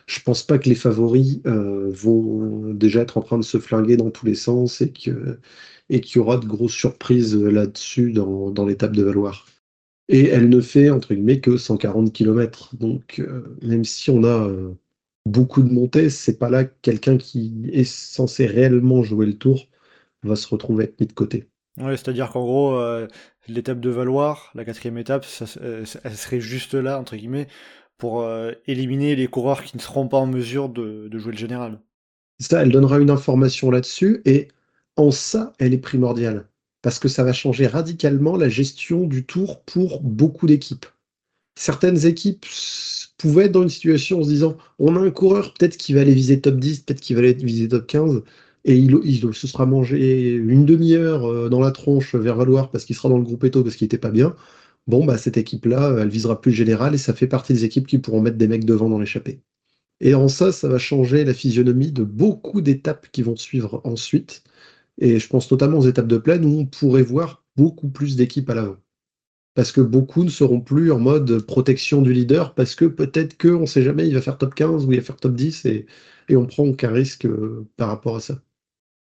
[0.07, 3.97] je pense pas que les favoris euh, vont déjà être en train de se flinguer
[3.97, 5.39] dans tous les sens et que
[5.89, 9.45] qu'il y aura de grosses surprises là-dessus dans, l'étape de Valoir.
[10.09, 12.75] Et elle ne fait entre guillemets que 140 km.
[12.75, 14.73] Donc euh, même si on a euh,
[15.25, 19.67] beaucoup de montées, c'est pas là quelqu'un qui est censé réellement jouer le tour
[20.23, 21.47] va se retrouver mis de côté.
[21.77, 22.81] Oui, c'est-à-dire qu'en gros,
[23.47, 25.25] l'étape de Valoir, la quatrième étape,
[25.61, 27.47] elle serait juste là, entre guillemets,
[27.97, 31.79] pour euh, éliminer les coureurs qui ne seront pas en mesure de, jouer le général.
[32.39, 34.49] Ça, elle donnera une information là-dessus, et
[34.97, 36.47] en ça, elle est primordiale,
[36.81, 40.85] parce que ça va changer radicalement la gestion du tour pour beaucoup d'équipes.
[41.57, 42.45] Certaines équipes
[43.17, 46.01] pouvaient être dans une situation en se disant on a un coureur peut-être qui va
[46.01, 48.23] aller viser top 10, peut-être qui va aller viser top 15,
[48.65, 52.83] et il, il se sera mangé une demi-heure euh, dans la tronche vers Valoir parce
[52.83, 54.35] qu'il sera dans le groupe Eto parce qu'il n'était pas bien
[54.87, 57.87] bon, bah, cette équipe-là, elle visera plus le général et ça fait partie des équipes
[57.87, 59.41] qui pourront mettre des mecs devant dans l'échappée.
[60.01, 64.43] Et en ça, ça va changer la physionomie de beaucoup d'étapes qui vont suivre ensuite.
[64.99, 68.49] Et je pense notamment aux étapes de plaine où on pourrait voir beaucoup plus d'équipes
[68.51, 68.77] à l'avant.
[69.55, 73.61] Parce que beaucoup ne seront plus en mode protection du leader, parce que peut-être qu'on
[73.61, 75.87] ne sait jamais, il va faire top 15 ou il va faire top 10 et,
[76.29, 78.41] et on prend aucun risque euh, par rapport à ça.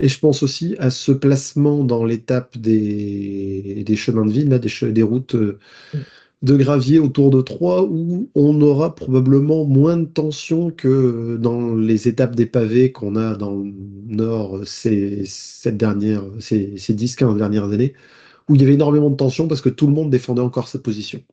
[0.04, 4.60] Et je pense aussi à ce placement dans l'étape des, des, chemins de ville, là,
[4.60, 5.60] des, des routes euh,
[5.94, 6.00] mm.
[6.42, 12.10] de gravier autour de Troyes, où on aura probablement moins de tension que dans les
[12.10, 13.72] étapes des pavés qu'on a dans le
[14.08, 17.94] nord ces, cette dernière, ces, ces 10-15 dernières années,
[18.50, 20.80] où il y avait énormément de tension parce que tout le monde défendait encore sa
[20.80, 21.24] position.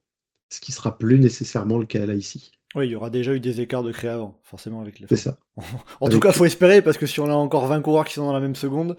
[0.48, 2.52] Ce qui sera plus nécessairement le cas là ici.
[2.76, 5.06] Oui, il y aura déjà eu des écarts de créa avant, forcément avec les.
[5.08, 5.38] C'est ça.
[6.00, 8.26] en tout cas, faut espérer parce que si on a encore 20 coureurs qui sont
[8.26, 8.96] dans la même seconde,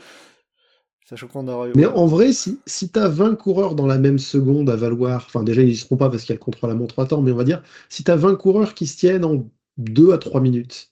[1.05, 4.19] sachant qu'on aura Mais en vrai, si, si tu as 20 coureurs dans la même
[4.19, 6.71] seconde à valoir, enfin déjà ils ne seront pas parce qu'il y a le contrôle
[6.71, 8.97] à montre à temps, mais on va dire, si tu as 20 coureurs qui se
[8.97, 9.45] tiennent en
[9.77, 10.91] 2 à 3 minutes,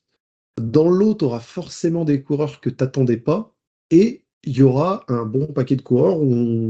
[0.62, 3.54] dans l'autre, tu auras forcément des coureurs que tu n'attendais pas
[3.92, 6.20] et il y aura un bon paquet de coureurs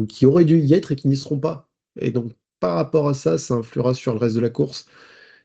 [0.08, 1.70] qui auraient dû y être et qui n'y seront pas.
[2.00, 4.86] Et donc, par rapport à ça, ça influera sur le reste de la course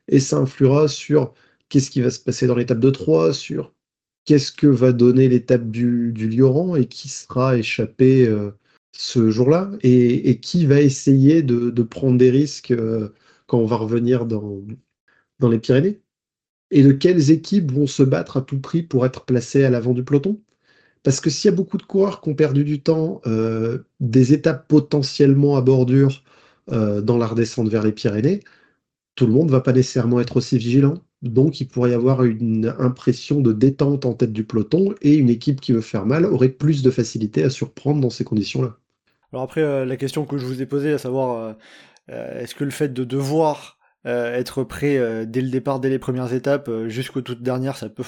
[0.07, 1.33] et ça influera sur
[1.69, 3.73] qu'est-ce qui va se passer dans l'étape de 3, sur
[4.25, 8.51] qu'est-ce que va donner l'étape du, du Lioran et qui sera échappé euh,
[8.93, 13.09] ce jour-là et, qui va essayer de, prendre des risques euh,
[13.47, 14.63] quand on va revenir dans,
[15.49, 16.01] les Pyrénées
[16.71, 19.93] et de quelles équipes vont se battre à tout prix pour être placées à l'avant
[19.93, 20.41] du peloton?
[21.03, 24.33] Parce que s'il y a beaucoup de coureurs qui ont perdu du temps, euh, des
[24.33, 26.23] étapes potentiellement à bordure
[26.67, 28.39] dans la redescente vers les Pyrénées,
[29.15, 30.95] tout le monde ne va pas nécessairement être aussi vigilant.
[31.21, 35.29] Donc, il pourrait y avoir une impression de détente en tête du peloton et une
[35.29, 38.77] équipe qui veut faire mal aurait plus de facilité à surprendre dans ces conditions-là.
[39.31, 41.53] Alors après, euh, la question que je vous ai posée, à savoir, euh,
[42.11, 46.31] euh, est-ce que le fait de devoir être prêt dès le départ, dès les premières
[46.31, 48.03] étapes, jusqu'aux toutes dernières, ça peut,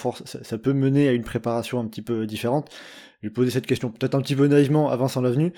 [0.61, 2.69] peut mener à une préparation un petit peu différente?
[3.21, 5.53] Je vais poser cette question peut-être un petit peu naïvement à Vincent Lavenu.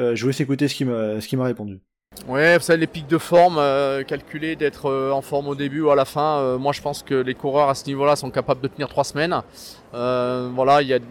[0.00, 1.80] Euh, je vous laisse écouter ce qu'il m'a répondu.
[2.28, 5.82] Ouais, vous savez, les pics de forme, euh, calculer d'être euh, en forme au début
[5.82, 8.30] ou à la fin, euh, moi je pense que les coureurs à ce niveau-là sont
[8.30, 9.42] capables de tenir trois semaines.
[9.92, 11.04] Euh, voilà, il y a de,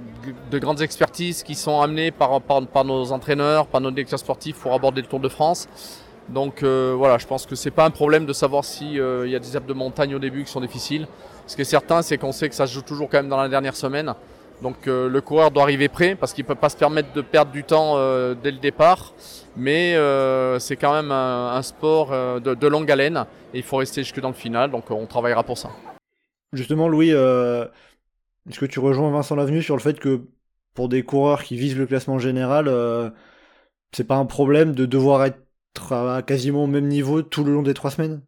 [0.50, 2.42] de grandes expertises qui sont amenées par,
[2.84, 5.68] nos entraîneurs, par nos directeurs sportifs pour aborder le Tour de France.
[6.30, 9.36] Donc voilà, je pense que c'est pas un problème de savoir si euh, il y
[9.36, 11.06] a des étapes de montagne au début qui sont difficiles.
[11.46, 13.42] Ce qui est certain, c'est qu'on sait que ça se joue toujours quand même dans
[13.42, 14.16] la dernière semaine.
[14.62, 17.52] Donc euh, le coureur doit arriver prêt parce qu'il peut pas se permettre de perdre
[17.52, 19.14] du temps euh, dès le départ.
[19.58, 23.64] Mais euh, c'est quand même un, un sport euh, de, de longue haleine et il
[23.64, 24.72] faut rester jusque dans le final.
[24.72, 25.70] Donc on travaillera pour ça.
[26.54, 27.66] Justement, Louis, euh,
[28.50, 30.22] est-ce que tu rejoins Vincent Lavenu sur le fait que
[30.74, 33.10] pour des coureurs qui visent le classement général, euh,
[33.92, 37.64] c'est pas un problème de devoir être à quasiment au même niveau tout le long
[37.64, 38.22] des trois semaines?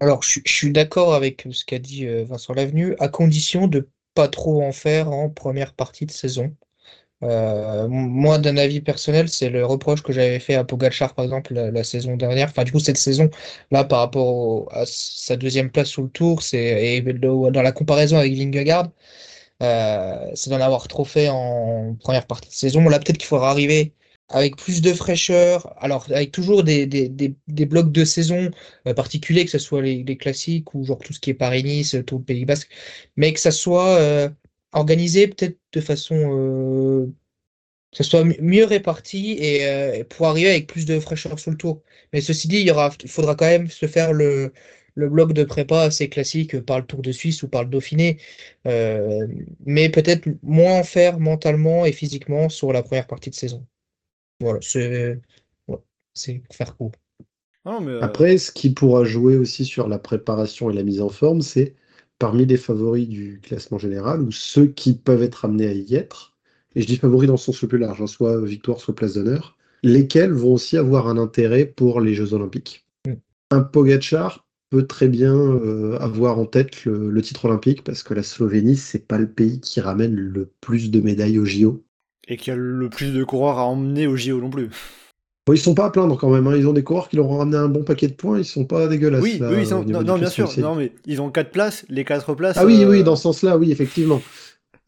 [0.00, 3.88] Alors, je, suis- je suis d'accord avec ce qu'a dit Vincent Lavenu, à condition de
[4.16, 6.56] pas trop en faire en première partie de saison.
[7.22, 11.54] Euh, moi, d'un avis personnel, c'est le reproche que j'avais fait à Pogacar, par exemple,
[11.54, 12.48] la, saison dernière.
[12.50, 13.30] Enfin, du coup, cette saison,
[13.70, 18.34] là, par rapport à sa deuxième place sur le Tour, c'est dans la comparaison avec
[18.34, 18.90] Vingegaard,
[19.62, 22.88] euh, c'est d'en avoir trop fait en première partie de saison.
[22.88, 23.94] Là, peut-être qu'il faudra arriver
[24.28, 28.50] avec plus de fraîcheur, alors avec toujours des, des, des, des blocs de saison
[28.86, 31.96] euh, particuliers, que ce soit les, les classiques ou genre tout ce qui est Paris-Nice,
[32.06, 32.68] Tour de Pays Basque,
[33.16, 34.28] mais que ça soit euh,
[34.72, 37.06] organisé peut-être de façon euh,
[37.92, 41.50] que ça soit mi- mieux réparti et euh, pour arriver avec plus de fraîcheur sur
[41.50, 41.82] le tour.
[42.12, 44.52] Mais ceci dit, il y aura, il faudra quand même se faire le,
[44.94, 48.18] le bloc de prépa assez classique par le Tour de Suisse ou par le Dauphiné,
[48.66, 49.26] euh,
[49.64, 53.66] mais peut-être moins en faire mentalement et physiquement sur la première partie de saison.
[54.40, 55.20] Voilà, c'est
[55.68, 55.78] ouais,
[56.14, 56.92] c'est pour faire court.
[57.64, 60.82] Ah non, mais, euh, Après, ce qui pourra jouer aussi sur la préparation et la
[60.82, 61.74] mise en forme, c'est
[62.18, 66.36] parmi les favoris du classement général ou ceux qui peuvent être amenés à y être,
[66.74, 69.14] et je dis favoris dans le sens le plus large, hein, soit victoire, soit place
[69.14, 72.86] d'honneur, lesquels vont aussi avoir un intérêt pour les Jeux Olympiques.
[73.06, 73.14] Mm.
[73.52, 78.14] Un Pogacar peut très bien euh, avoir en tête le, le titre olympique parce que
[78.14, 81.85] la Slovénie, c'est pas le pays qui ramène le plus de médailles au JO.
[82.26, 84.68] Et qu'il y a le plus de coureurs à emmener au JO non plus.
[85.46, 86.56] Bon, ils sont pas à plaindre quand même, hein.
[86.56, 88.64] ils ont des coureurs qui leur ont ramené un bon paquet de points, ils sont
[88.64, 89.22] pas dégueulasses.
[89.22, 92.04] oui, là, oui, ils sont- non, bien sûr, non, mais ils ont quatre places, les
[92.04, 92.56] quatre places.
[92.58, 94.20] Ah oui, euh, oui, dans ce sens-là, oui, effectivement.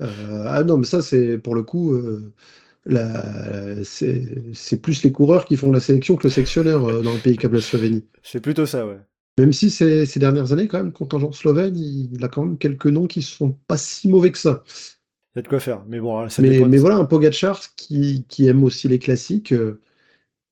[0.03, 2.33] Euh, ah non, mais ça, c'est pour le coup, euh,
[2.87, 7.20] la- c'est plus les coureurs qui font la sélection que le sectionneur euh, dans le
[7.20, 8.05] pays comme la Slovénie.
[8.22, 8.98] C'est plutôt ça, ouais.
[9.38, 12.87] Même si ces, ces dernières années, quand même, contingent slovène, il a quand même quelques
[12.87, 14.64] noms qui sont pas si mauvais que ça.
[15.38, 15.85] Il y a de quoi faire.
[15.87, 19.81] Mais bon, ça Mais, mais voilà, un Pogacar qui, qui aime aussi les classiques, euh,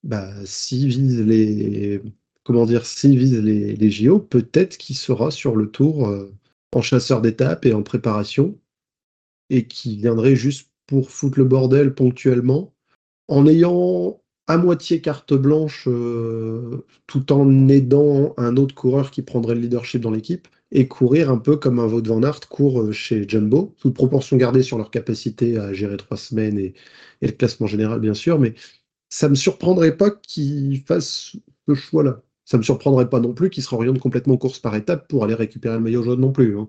[0.05, 2.01] bah, s'il vise les,
[2.45, 6.33] comment dire, s'il vise les, les JO, peut-être qu'il sera sur le tour euh,
[6.73, 8.57] en chasseur d'étape et en préparation,
[9.51, 12.73] et qui viendrait juste pour foutre le bordel ponctuellement,
[13.27, 19.57] en ayant à moitié carte blanche, euh, tout en aidant un autre coureur qui prendrait
[19.57, 22.93] le leadership dans l'équipe, et courir un peu comme un Wout van Aert court euh,
[22.93, 26.75] chez Jumbo, toute proportion gardée sur leur capacité à gérer trois semaines et,
[27.23, 28.55] et le classement général, bien sûr, mais
[29.11, 31.37] ça me surprendrait pas qu'ils fassent
[31.69, 32.23] ce choix-là.
[32.45, 35.35] Ça me surprendrait pas non plus qu'ils se réorientent complètement course par étape pour aller
[35.35, 36.59] récupérer le maillot jaune non plus.
[36.59, 36.69] hein.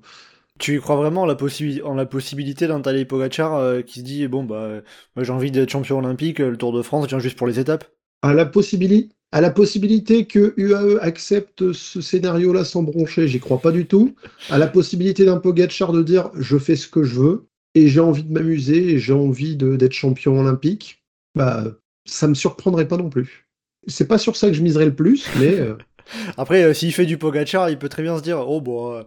[0.60, 4.00] Tu y crois vraiment en la, possi- en la possibilité d'un Tadej Pogacar euh, qui
[4.00, 4.82] se dit bon bah euh,
[5.18, 7.86] j'ai envie d'être champion olympique, le Tour de France vient juste pour les étapes?
[8.22, 13.60] À la possibilité, à la possibilité que UAE accepte ce scénario-là sans broncher, j'y crois
[13.60, 14.16] pas du tout.
[14.50, 18.00] À la possibilité d'un Pogacar de dire je fais ce que je veux et j'ai
[18.00, 21.04] envie de m'amuser et j'ai envie d'être champion olympique,
[21.36, 21.66] bah
[22.06, 23.48] ça me surprendrait pas non plus.
[23.88, 25.76] C'est pas sur ça que je miserais le plus, mais euh,
[26.38, 29.04] Après euh, s'il fait du Pogacar, il peut très bien se dire oh bon euh,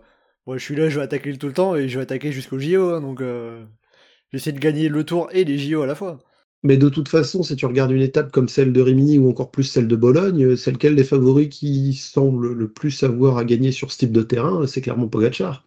[0.47, 2.59] moi je suis là, je vais attaquer tout le temps et je vais attaquer jusqu'au
[2.59, 3.23] JO hein, donc
[4.33, 6.19] j'essaie de gagner le Tour et les JO à la fois.
[6.63, 9.51] Mais de toute façon, si tu regardes une étape comme celle de Rimini ou encore
[9.51, 13.45] plus celle de Bologne, euh, c'est lequel des favoris qui semble le plus avoir à
[13.45, 15.65] gagner sur ce type de terrain, c'est clairement Pogacar.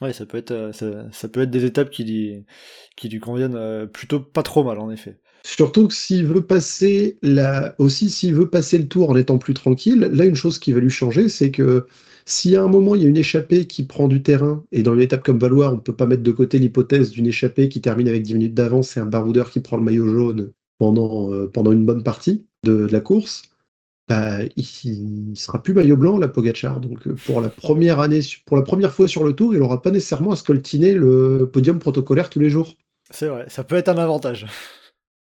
[0.00, 2.44] Ouais, ça peut être euh, ça, ça peut être des étapes qui lui
[2.96, 5.20] qui lui conviennent euh, plutôt pas trop mal en effet.
[5.44, 7.74] Surtout que s'il veut passer la...
[7.78, 10.80] aussi s'il veut passer le tour en étant plus tranquille, là une chose qui va
[10.80, 11.86] lui changer, c'est que
[12.26, 14.94] si à un moment il y a une échappée qui prend du terrain, et dans
[14.94, 17.80] une étape comme Valois, on ne peut pas mettre de côté l'hypothèse d'une échappée qui
[17.80, 21.46] termine avec 10 minutes d'avance et un baroudeur qui prend le maillot jaune pendant, euh,
[21.46, 23.42] pendant une bonne partie de, de la course,
[24.08, 26.80] bah, il, il sera plus maillot blanc, la Pogacar.
[26.80, 29.80] Donc euh, pour la première année, pour la première fois sur le tour, il n'aura
[29.80, 32.74] pas nécessairement à scoltiner le podium protocolaire tous les jours.
[33.10, 34.46] C'est vrai, ça peut être un avantage.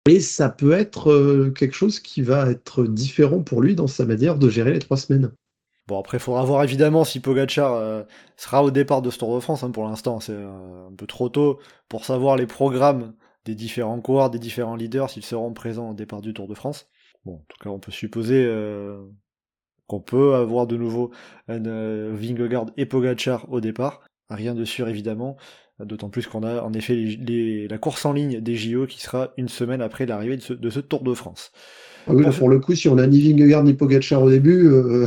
[0.08, 4.06] Et ça peut être euh, quelque chose qui va être différent pour lui dans sa
[4.06, 5.32] manière de gérer les trois semaines.
[5.88, 8.04] Bon, après, il faudra voir évidemment si Pogachar euh,
[8.36, 9.64] sera au départ de ce Tour de France.
[9.64, 13.14] hein, pour l'instant, c'est euh, un peu trop tôt pour savoir les programmes
[13.46, 16.88] des différents coureurs, des différents leaders, s'ils seront présents au départ du Tour de France.
[17.26, 18.98] Bon, en tout cas, on peut supposer euh,
[19.88, 21.12] qu'on peut avoir de nouveau
[21.48, 24.02] un, euh, Vingegaard et Pogachar au départ.
[24.30, 25.38] Rien de sûr, évidemment.
[25.80, 29.00] D'autant plus qu'on a en effet les- les- la course en ligne des JO qui
[29.00, 31.52] sera une semaine après l'arrivée de ce, de ce Tour de France.
[32.08, 34.68] Ah oui, là, pour le coup, si on a ni Vingegaard ni Pogacar au début,
[34.68, 35.06] euh,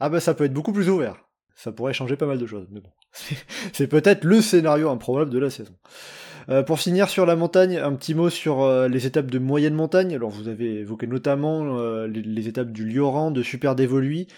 [0.00, 1.28] Ah bah ça peut être beaucoup plus ouvert.
[1.54, 2.68] Ça pourrait changer pas mal de choses.
[3.72, 5.74] C'est- peut-être le scénario improbable de la saison.
[6.48, 9.74] Euh, pour finir sur la montagne, un petit mot sur euh, les étapes de moyenne
[9.74, 10.14] montagne.
[10.14, 14.28] Alors vous avez évoqué notamment euh, les, étapes du Lioran, de Super Dévoluy.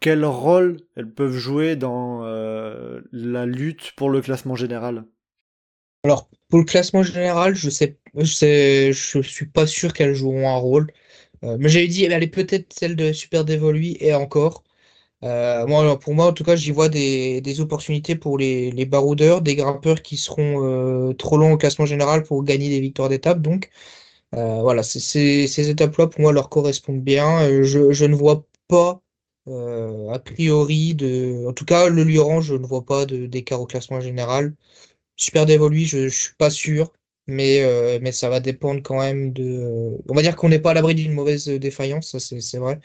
[0.00, 5.04] Quel rôle elles peuvent jouer dans la lutte pour le classement général?
[6.04, 10.48] Alors, pour le classement général, je sais, je sais, je suis pas sûr qu'elles joueront
[10.48, 10.92] un rôle.
[11.44, 14.64] Euh, mais j'avais dit, elle est peut-être celle de Super Dévoluy et encore.
[15.24, 18.86] Euh, moi, pour moi, en tout cas, j'y vois des, des opportunités pour les, les
[18.86, 20.64] baroudeurs, des grimpeurs qui seront
[21.10, 23.42] euh, trop longs au classement général pour gagner des victoires d'étape.
[23.42, 23.70] Donc,
[24.34, 27.42] euh, voilà, ces étapes-là, pour moi, leur correspondent bien.
[27.48, 29.02] Euh, Je, je ne vois pas,
[30.12, 31.46] a priori, de...
[31.48, 34.54] En tout cas, le Lioran, je ne vois pas d'écart au classement général.
[35.16, 36.92] Super Dévoluy, je, je suis pas sûr,
[37.26, 39.96] mais, euh, mais ça va dépendre quand même de.
[40.08, 42.78] On va dire qu'on n'est pas à l'abri d'une mauvaise défaillance, ça c'est vrai,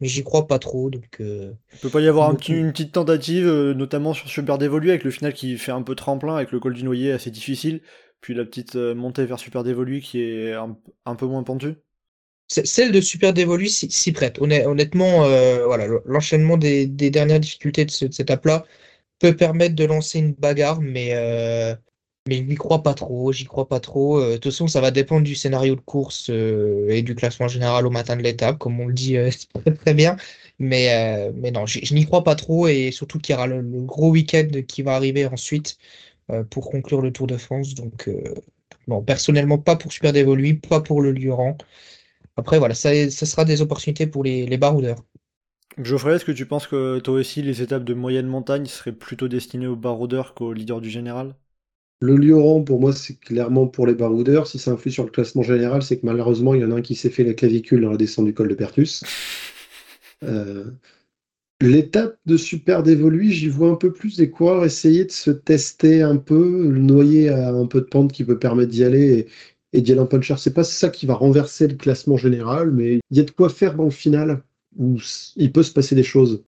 [0.00, 0.90] mais j'y crois pas trop.
[0.90, 2.36] Donc, euh, Il peut pas y avoir un Beaucoup.
[2.36, 5.82] petit- une petite tentative, euh, notamment sur Super Dévoluy, avec le final qui fait un
[5.82, 7.80] peu tremplin, avec le col du noyer assez difficile,
[8.20, 10.76] puis la petite euh, montée vers Super Dévoluy qui est un,
[11.06, 11.74] un peu moins pentue.
[12.48, 14.38] celle de Super Dévoluy s'y prête.
[14.40, 18.64] Honn- Honnêtement, euh, voilà, le- l'enchaînement des, des dernières difficultés de, ce- de cette étape-là
[19.20, 21.74] peut permettre de lancer une bagarre, mais, euh,
[22.28, 23.32] mais je n'y crois pas trop.
[23.32, 24.18] J'y crois pas trop.
[24.20, 27.48] Euh, de toute façon, ça va dépendre du scénario de course euh, et du classement
[27.48, 29.30] général au matin de l'étape, comme on le dit euh,
[29.64, 30.16] très, très bien.
[30.60, 33.62] Mais, mais non, j'y- je n'y crois pas trop et surtout qu'il y aura le,
[33.62, 35.78] gros week-end qui va arriver ensuite
[36.50, 37.74] pour conclure le Tour de France.
[37.74, 38.10] Donc,
[38.88, 41.58] bon, personnellement, pas pour Super Dévoluy, pas pour le Lioran.
[42.36, 45.04] Après, voilà, ça, ça sera des opportunités pour les, les baroudeurs.
[45.78, 49.26] Geoffrey, est-ce que tu penses que toi aussi les étapes de moyenne montagne seraient plutôt
[49.26, 51.34] destinées aux baroudeurs qu'aux leaders du général?
[52.00, 54.46] Le Lioran, pour moi, c'est clairement pour les baroudeurs.
[54.46, 56.82] Si ça influe sur le classement général, c'est que malheureusement, il y en a un
[56.82, 59.02] qui s'est fait la clavicule dans la descente du col de Pertus.
[60.24, 60.64] Euh,
[61.60, 66.02] L'étape de Super Dévoluy, j'y vois un peu plus des coureurs essayer de se tester
[66.02, 66.68] un peu.
[66.68, 69.28] Le noyer a un peu de pente qui peut permettre d'y aller
[69.72, 70.38] et, et d'y aller un peu de cher.
[70.38, 73.48] C'est pas ça qui va renverser le classement général, mais il y a de quoi
[73.48, 74.42] faire dans le final
[74.76, 74.98] où
[75.36, 76.44] il peut se passer des choses.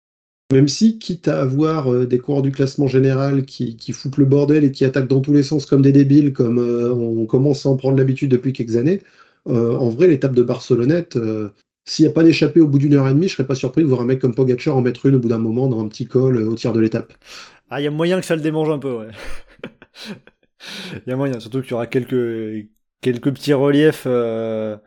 [0.52, 4.26] Même si, quitte à avoir euh, des coureurs du classement général qui, qui foutent le
[4.26, 7.66] bordel et qui attaquent dans tous les sens comme des débiles, comme euh, on commence
[7.66, 9.02] à en prendre l'habitude depuis quelques années,
[9.48, 11.54] euh, en vrai, l'étape de Barcelonnette, euh,
[11.86, 13.84] s'il n'y a pas d'échappée au bout d'une heure et demie, je serais pas surpris
[13.84, 15.88] de voir un mec comme Pogacar en mettre une au bout d'un moment dans un
[15.88, 17.14] petit col euh, au tiers de l'étape.
[17.70, 19.08] Ah, il y a moyen que ça le démange un peu, ouais.
[21.06, 22.68] Il y a moyen, surtout qu'il y aura quelques,
[23.02, 24.78] quelques petits reliefs euh,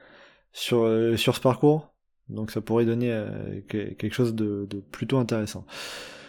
[0.52, 1.87] sur, sur ce parcours.
[2.28, 5.64] Donc ça pourrait donner euh, que- quelque chose de, de plutôt intéressant.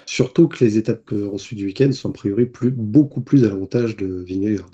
[0.06, 3.96] Surtout que les étapes ensuite du week-end sont a priori plus, beaucoup plus à l'avantage
[3.96, 4.70] de Vingegaard.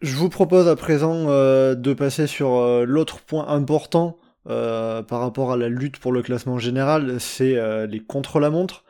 [0.00, 5.52] Je vous propose à présent euh, de passer sur euh, l'autre point important par rapport
[5.52, 8.84] à la lutte pour le classement général, c'est les contre-la-montre.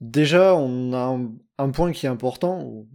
[0.00, 2.88] Déjà, on a un, un point qui est important, ou,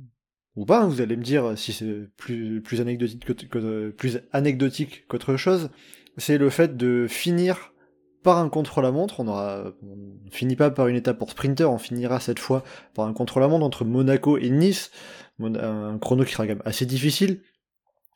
[0.57, 5.07] ou pas, vous allez me dire si c'est plus, plus anecdotique que- que- plus anecdotique
[5.07, 5.69] qu'autre chose,
[6.17, 7.73] c'est le fait de finir
[8.23, 9.19] par un contre-la-montre.
[9.19, 12.63] On aura, on finit pas par une étape pour sprinter, on finira cette fois
[12.93, 14.91] par un contre-la-montre entre Monaco et Nice.
[15.39, 17.41] Un chrono qui sera quand même assez difficile,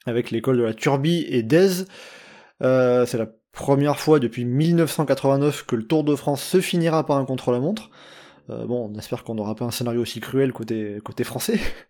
[0.05, 1.85] avec l'école de la Turbie et d'Aise.
[2.63, 7.17] Euh, c'est la première fois depuis 1989 que le Tour de France se finira par
[7.17, 7.89] un contre-la-montre.
[8.49, 11.59] Euh, bon, on espère qu'on n'aura pas un scénario aussi cruel côté français.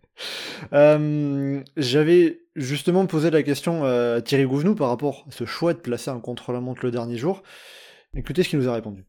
[0.73, 5.79] Euh, J'avais justement posé la question à Thierry Gouvenou par rapport à ce choix de
[5.79, 7.43] placer un contre-la-montre le dernier jour.
[8.15, 9.05] Écoutez ce qu'il nous a répondu.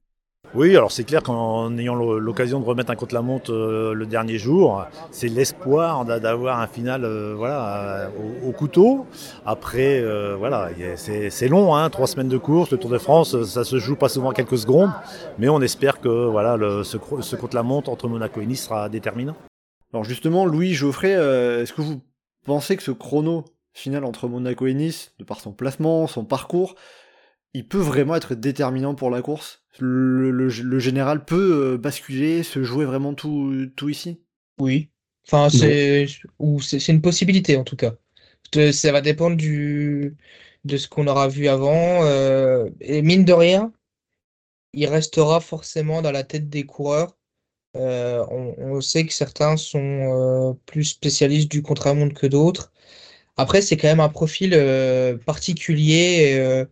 [0.53, 4.85] Oui, alors c'est clair qu'en ayant l'occasion de remettre un contre-la-montre euh, le dernier jour,
[5.13, 8.09] c'est l'espoir d'a- d'avoir un final euh, voilà, euh,
[8.45, 9.07] au, au couteau.
[9.47, 13.45] Après, euh, voilà, c'est long, hein, trois semaines de course, le Tour de France, euh,
[13.45, 14.91] ça se joue pas souvent en quelques secondes,
[15.39, 19.37] mais on espère que voilà, ce contre-la-montre entre Monaco et Nice sera déterminant.
[19.93, 22.03] Alors justement, Louis Geoffrey, euh, est-ce que vous
[22.45, 26.75] pensez que ce chrono final entre Monaco et Nice, de par son placement, son parcours,
[27.55, 29.65] il peut vraiment être déterminant pour la course?
[29.81, 34.21] Le, le- le général peut euh, basculer, se jouer vraiment tout, tout ici?
[34.59, 34.91] Oui.
[35.27, 36.07] Enfin, c'est
[36.39, 37.95] ou c'est c'est une possibilité en tout cas.
[38.73, 40.17] ça va dépendre du,
[40.65, 42.05] de ce qu'on aura vu avant.
[42.05, 43.73] euh, et mine de rien,
[44.73, 47.17] il restera forcément dans la tête des coureurs.
[47.77, 52.73] Euh, on, on sait que certains sont euh, plus spécialistes du contre-la-montre que d'autres.
[53.37, 56.67] Après, c'est quand même un profil euh, particulier, euh,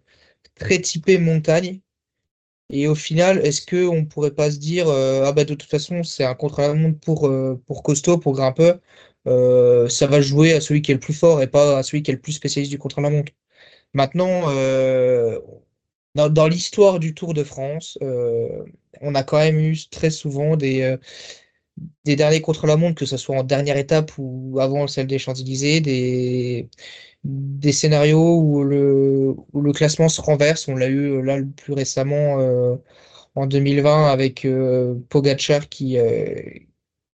[0.57, 1.81] très typé montagne.
[2.71, 5.71] Et au final, est-ce que on pourrait pas se dire, euh, ah bah de toute
[5.71, 8.81] façon, c'est un contre-la-montre pour, euh, pour costaud, pour grimpeur,
[9.89, 12.11] ça va jouer à celui qui est le plus fort et pas à celui qui
[12.11, 13.33] est le plus spécialiste du contre-la-montre.
[13.95, 14.51] Maintenant,
[16.27, 18.64] dans, l'histoire du Tour de France, euh,
[19.01, 20.97] on a quand même eu très souvent des, euh,
[22.05, 26.69] des derniers contre-la-montre, que ce soit en dernière étape ou avant celle des Champs-Élysées, des,
[27.73, 29.37] scénarios où le,
[29.73, 30.69] classement se renverse.
[30.69, 32.39] On l'a eu euh, là le plus récemment
[33.35, 34.47] en 2020 avec
[35.09, 35.97] Pogacar qui,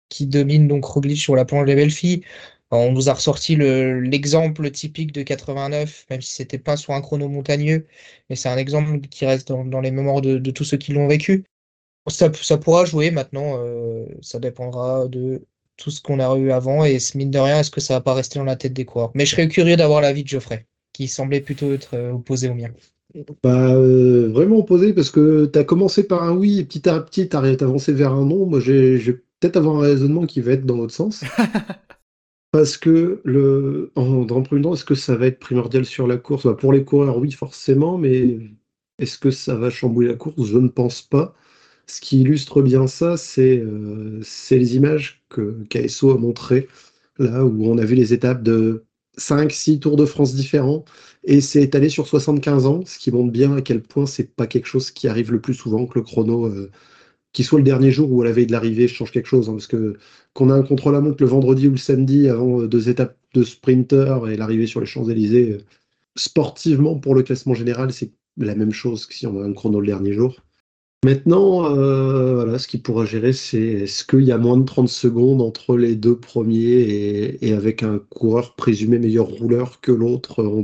[0.09, 2.23] qui domine donc Roglic sur la planche des filles.
[2.71, 7.01] On nous a ressorti le- l'exemple typique de 89, même si c'était pas sur un
[7.01, 7.87] chrono montagneux,
[8.29, 10.93] mais c'est un exemple qui reste dans, dans les mémoires de, de tous ceux qui
[10.93, 11.43] l'ont vécu.
[12.09, 15.45] Ça, ça pourra jouer maintenant, euh, ça dépendra de
[15.77, 18.01] tout ce qu'on a eu avant, et ce- mine de rien, est-ce que ça va
[18.01, 19.11] pas rester dans la tête des coureurs?
[19.15, 22.53] Mais je serais curieux d'avoir l'avis de Geoffrey, qui semblait plutôt être euh, opposé au
[22.55, 22.69] mien.
[23.43, 26.99] Bah, euh, vraiment opposé parce que tu as commencé par un oui et petit à
[27.01, 28.45] petit tu as avancé vers un non.
[28.45, 31.23] Moi, j'ai j'ai peut-être avoir un raisonnement qui va être dans l'autre sens.
[32.51, 36.45] Parce que le, en, premier temps, est-ce que ça va être primordial sur la course?
[36.45, 38.39] Bah, pour les coureurs, oui, forcément, mais
[38.99, 40.45] est-ce que ça va chambouler la course?
[40.45, 41.33] Je ne pense pas.
[41.87, 44.21] Ce qui illustre bien ça, c'est euh,
[44.51, 46.67] les images que KSO a montrées,
[47.19, 48.85] là où on a vu les étapes de
[49.17, 50.85] 5-6 Tours de France différents,
[51.23, 54.47] et c'est étalé sur 75 ans, ce qui montre bien à quel point c'est pas
[54.47, 56.71] quelque chose qui arrive le plus souvent que le chrono, euh,
[57.33, 59.53] qu'il soit le dernier jour ou à la veille de l'arrivée, change quelque chose, hein,
[59.53, 59.97] parce que
[60.33, 64.27] qu'on a un contre-la-montre le vendredi ou le samedi avant euh, deux étapes de sprinter
[64.29, 65.57] et l'arrivée sur les Champs-Élysées, euh,
[66.15, 69.79] sportivement pour le classement général, c'est la même chose que si on a un chrono
[69.79, 70.35] le dernier jour.
[71.03, 74.87] Maintenant, euh, voilà, ce qui pourra gérer, c'est est-ce qu'il y a moins de 30
[74.87, 80.63] secondes entre les deux premiers et, avec un coureur présumé meilleur rouleur que l'autre en,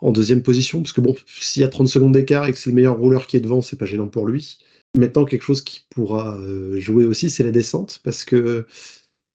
[0.00, 0.80] en deuxième position?
[0.82, 3.26] Parce que bon, s'il y a 30 secondes d'écart et que c'est le meilleur rouleur
[3.26, 4.58] qui est devant, c'est pas gênant pour lui.
[4.96, 8.66] Maintenant, quelque chose qui pourra euh, jouer aussi, c'est la descente, parce que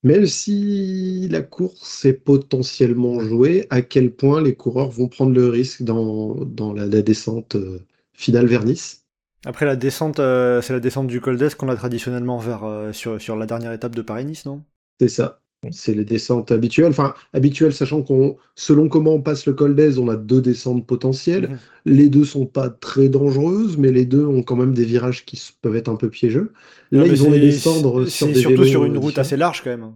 [0.04, 5.50] même si la course est potentiellement jouée, à quel point les coureurs vont prendre le
[5.50, 9.06] risque dans, dans la, la descente euh, finale vers Nice?
[9.46, 12.94] Après la descente, euh, c'est la descente du Col d'Est qu'on a traditionnellement vers, euh,
[12.94, 14.64] sur, sur la dernière étape de Paris-Nice, non?
[15.00, 15.42] C'est ça.
[15.72, 16.90] C'est les descentes habituelles.
[16.92, 20.88] Enfin, habituelles, sachant qu'on, selon comment on passe le col d'Aise, on a deux descentes
[20.88, 21.50] potentielles.
[21.50, 21.60] Mhm.
[21.86, 25.38] Les deux sont pas très dangereuses, mais les deux ont quand même des virages qui
[25.62, 26.54] peuvent être un peu piégeux.
[26.92, 29.22] Là, Non, ils vont les descendre sur C'est des surtout sur une euh, route différents.
[29.22, 29.92] assez large quand même.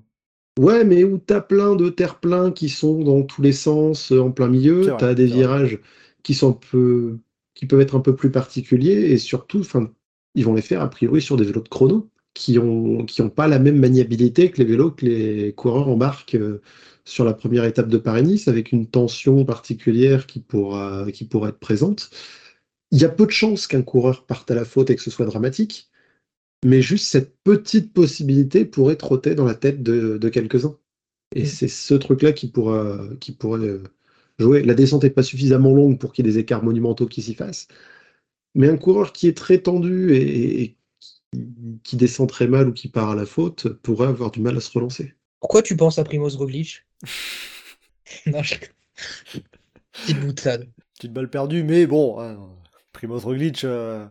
[0.59, 4.31] Ouais, mais où t'as plein de terre-pleins qui sont dans tous les sens, euh, en
[4.31, 5.35] plein milieu, t'as des vrai.
[5.37, 5.79] virages
[6.23, 7.17] qui sont un peu,
[7.55, 9.91] qui peuvent être un peu plus particuliers, et surtout, enfin,
[10.35, 13.29] ils vont les faire a priori sur des vélos de chrono qui ont, qui ont
[13.29, 16.61] pas la même maniabilité que les vélos que les coureurs embarquent euh,
[17.05, 21.59] sur la première étape de Paris-Nice, avec une tension particulière qui pourra, qui pourra être
[21.59, 22.09] présente.
[22.91, 25.11] Il y a peu de chances qu'un coureur parte à la faute et que ce
[25.11, 25.89] soit dramatique,
[26.65, 30.77] mais juste cette petite possibilité pourrait trotter dans la tête de, de quelques-uns.
[31.35, 33.83] Et c'est ce truc-là qui pourra, qui pourrait euh,
[34.39, 34.63] jouer.
[34.63, 37.35] La descente n'est pas suffisamment longue pour qu'il y ait des écarts monumentaux qui s'y
[37.35, 37.67] fassent,
[38.55, 40.77] mais un coureur qui est très tendu et, et
[41.83, 44.59] qui, descend très mal ou qui part à la faute pourrait avoir du mal à
[44.59, 45.13] se relancer.
[45.39, 46.85] Pourquoi tu penses à Primoz Roglic?
[48.27, 48.55] Non, je...
[49.91, 50.67] Petite boutade.
[50.95, 52.37] Petite balle perdue, mais bon, hein,
[52.91, 54.05] Primoz Roglic, euh,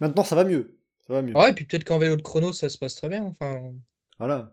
[0.00, 0.76] maintenant ça va mieux.
[1.06, 1.34] Ça va mieux.
[1.34, 3.24] Ouais, et puis peut-être qu'en vélo de chrono, ça se passe très bien.
[3.24, 3.72] Enfin,
[4.18, 4.52] Voilà.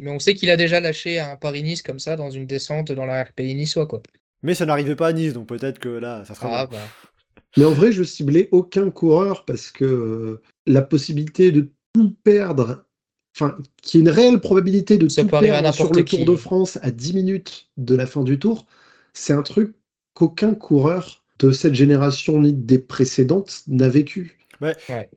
[0.00, 3.06] mais on sait qu'il a déjà lâché un Paris-Nice comme ça dans une descente dans
[3.06, 4.02] la RPI niçois, quoi.
[4.42, 6.76] Mais ça n'arrivait pas à Nice, donc peut-être que là, ça sera Ah, bon.
[6.76, 6.82] bah.
[7.56, 12.84] Mais en vrai, je ciblais aucun coureur parce que euh, la possibilité de tout perdre,
[13.34, 16.18] enfin, qu'il y ait une réelle probabilité de Ça tout perdre sur le qui.
[16.18, 18.66] Tour de France à 10 minutes de la fin du tour,
[19.12, 19.74] c'est un truc
[20.14, 24.38] qu'aucun coureur de cette génération ni des précédentes n'a vécu.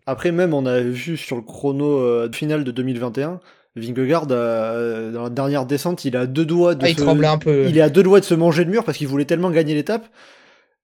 [0.06, 3.40] Après, même, on a vu sur le chrono euh, final de 2021,
[3.78, 7.04] Vingegaard, euh, dans la dernière descente, il a deux doigts de Ah, il se...
[7.04, 7.66] un peu.
[7.68, 9.76] il est à deux doigts de se manger le mur parce qu'il voulait tellement gagner
[9.76, 10.08] l'étape.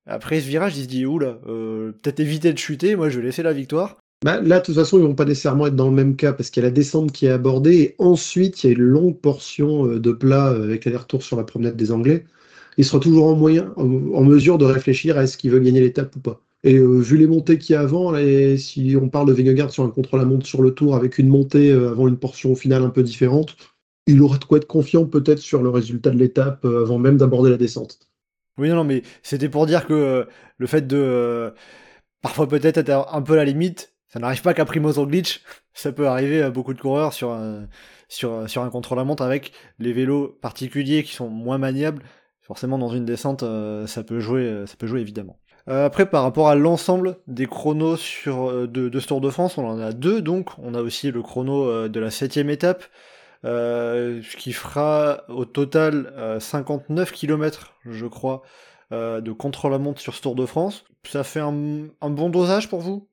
[0.06, 3.26] Après ce virage, il se dit, oula, euh, peut-être éviter de chuter, moi je vais
[3.26, 3.98] laisser la victoire.
[4.24, 6.50] Bah, là, de toute façon, ils vont pas nécessairement être dans le même cas parce
[6.50, 9.20] qu'il y a la descente qui est abordée et ensuite il y a une longue
[9.20, 12.24] portion euh, de plat euh, avec l'aller-retour sur la promenade des Anglais.
[12.78, 16.16] Il sera toujours en moyen, en mesure de réfléchir à est-ce qu'il veut gagner l'étape
[16.16, 16.42] ou pas.
[16.64, 19.72] Et euh, vu les montées qu'il y a avant, et si on parle de Vingegaard
[19.72, 23.04] sur un contre-la-montre sur le tour avec une montée avant une portion finale un peu
[23.04, 23.58] différente,
[24.08, 27.52] il aurait de quoi être confiant peut-être sur le résultat de l'étape avant même d'aborder
[27.52, 28.00] la descente.
[28.58, 30.26] Oui, non, non, mais c'était pour dire que
[30.58, 31.54] le fait de
[32.22, 35.42] parfois peut-être être un peu la limite, ça n'arrive pas qu'à Primoz Glitch,
[35.74, 37.68] ça peut arriver à beaucoup de coureurs sur un,
[38.08, 42.04] sur, sur un contre-la-montre avec les vélos particuliers qui sont moins maniables.
[42.42, 43.44] Forcément, dans une descente,
[43.88, 45.40] ça peut jouer, ça peut jouer évidemment.
[45.66, 49.66] après, par rapport à l'ensemble des chronos sur, de, de ce Tour de France, on
[49.66, 50.50] en a deux donc.
[50.60, 52.84] On a aussi le chrono de la septième étape,
[53.46, 58.42] euh, ce qui fera au total 59 euh, km, je crois,
[58.92, 60.86] euh, de contre-la-montre sur ce Tour de France.
[61.06, 63.10] Ça fait un, bon dosage pour vous?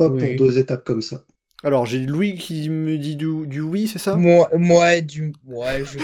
[0.00, 1.24] Pas pour deux étapes comme ça.
[1.62, 4.16] Alors, j'ai Louis qui me dit du, du oui, c'est ça?
[4.16, 5.98] Moi, moi, du ouais, je...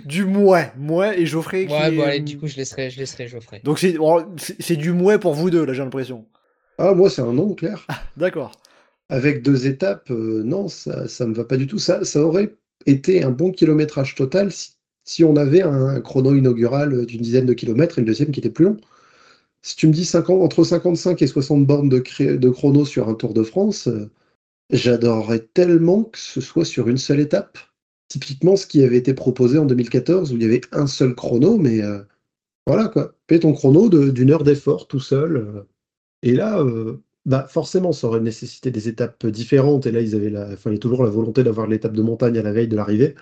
[0.06, 1.66] du mouais, moi et Geoffrey.
[1.66, 1.96] Ouais, qui...
[1.96, 3.60] bon, allez, du coup, je laisserai, je laisserai Geoffrey.
[3.64, 3.96] Donc c'est,
[4.60, 6.24] c'est du mouais pour vous deux, là, j'ai l'impression.
[6.78, 7.84] Ah, moi, c'est un non, clair.
[8.16, 8.52] D'accord.
[9.08, 11.80] Avec deux étapes, non, ça, ça me va pas du tout.
[11.80, 12.54] Ça, ça aurait
[12.86, 14.50] était un bon kilométrage total
[15.04, 18.50] si, on avait un chrono inaugural d'une dizaine de kilomètres et le deuxième qui était
[18.50, 18.76] plus long.
[19.62, 23.32] Si tu me dis 50, entre 55 et 60 bornes de, chrono sur un Tour
[23.32, 24.10] de France, euh,
[24.70, 27.58] j'adorerais tellement que ce soit sur une seule étape.
[28.08, 31.58] Typiquement ce qui avait été proposé en 2014 où il y avait un seul chrono,
[31.58, 32.02] mais euh,
[32.66, 33.14] voilà quoi.
[33.40, 35.36] Ton chrono d'une heure d'effort tout seul.
[35.36, 35.62] Euh.
[36.22, 36.62] et là,
[37.24, 39.86] bah forcément, ça aurait nécessité des étapes différentes.
[39.86, 42.76] Et là, il y toujours la volonté d'avoir l'étape de montagne à la veille de
[42.76, 43.14] l'arrivée.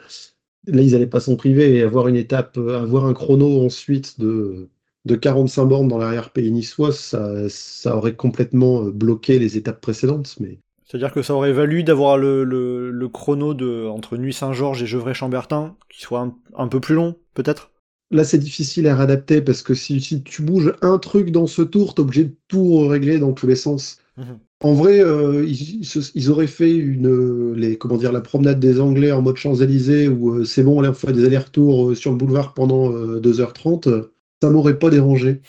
[0.67, 4.69] Là, ils n'allaient pas s'en priver et avoir une étape, avoir un chrono ensuite de,
[5.07, 10.37] de 45 bornes dans l'arrière-pays niçois, ça, ça aurait complètement euh, bloqué les étapes précédentes.
[10.41, 10.59] Mais...
[10.85, 15.77] C'est-à-dire que ça aurait valu d'avoir le, le, le, chrono de, entre Nuit-Saint-Georges et Gevrey-Chambertin
[15.89, 17.71] qui soit un, un peu plus long, peut-être?
[18.13, 21.95] Là, c'est difficile à réadapter parce que si, tu bouges un truc dans ce tour,
[21.95, 23.99] t'es obligé de tout régler dans tous les sens.
[24.17, 24.39] Mhm.
[24.63, 29.23] En vrai, euh, ils, auraient fait une, les, comment dire, la promenade des Anglais en
[29.23, 32.91] mode Champs-Élysées où euh, c'est bon, on fait des allers-retours euh, sur le boulevard pendant
[32.91, 34.09] 2h30.
[34.43, 35.43] Ça m'aurait pas dérangé.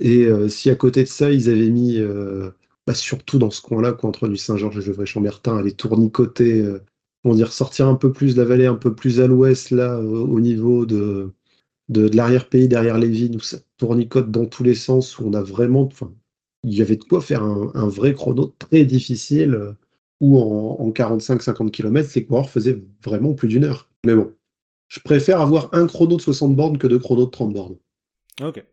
[0.00, 1.98] Et si à côté de ça, ils avaient mis,
[2.86, 6.64] bah, surtout dans ce coin-là, entre du Saint-Georges et Gevrey-Chambertin, les tournicoter,
[7.22, 9.98] comment dire, sortir un peu plus de la vallée, un peu plus à l'ouest, là,
[10.00, 11.32] au niveau de
[11.90, 15.42] de, l'arrière-pays derrière les vignes où ça tournicote dans tous les sens, où on a
[15.42, 15.88] vraiment.
[16.62, 19.72] Il y avait de quoi faire un, vrai chrono très difficile euh,
[20.20, 23.88] où en, 45-50 km, ces coureurs faisaient vraiment plus d'une heure.
[24.04, 24.32] Mais bon,
[24.88, 27.76] je préfère avoir un chrono de 60 bornes que deux chronos de 30 bornes.
[28.40, 28.64] Ok.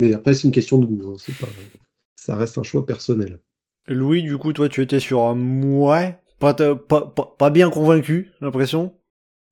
[0.00, 1.12] Mais après, c'est une question de goût.
[1.12, 1.48] Hein, pas,
[2.16, 3.40] ça reste un choix personnel.
[3.86, 8.44] Louis, du coup, toi, tu étais sur un ouais, pas, pas, pas bien convaincu, j'ai
[8.44, 8.94] l'impression?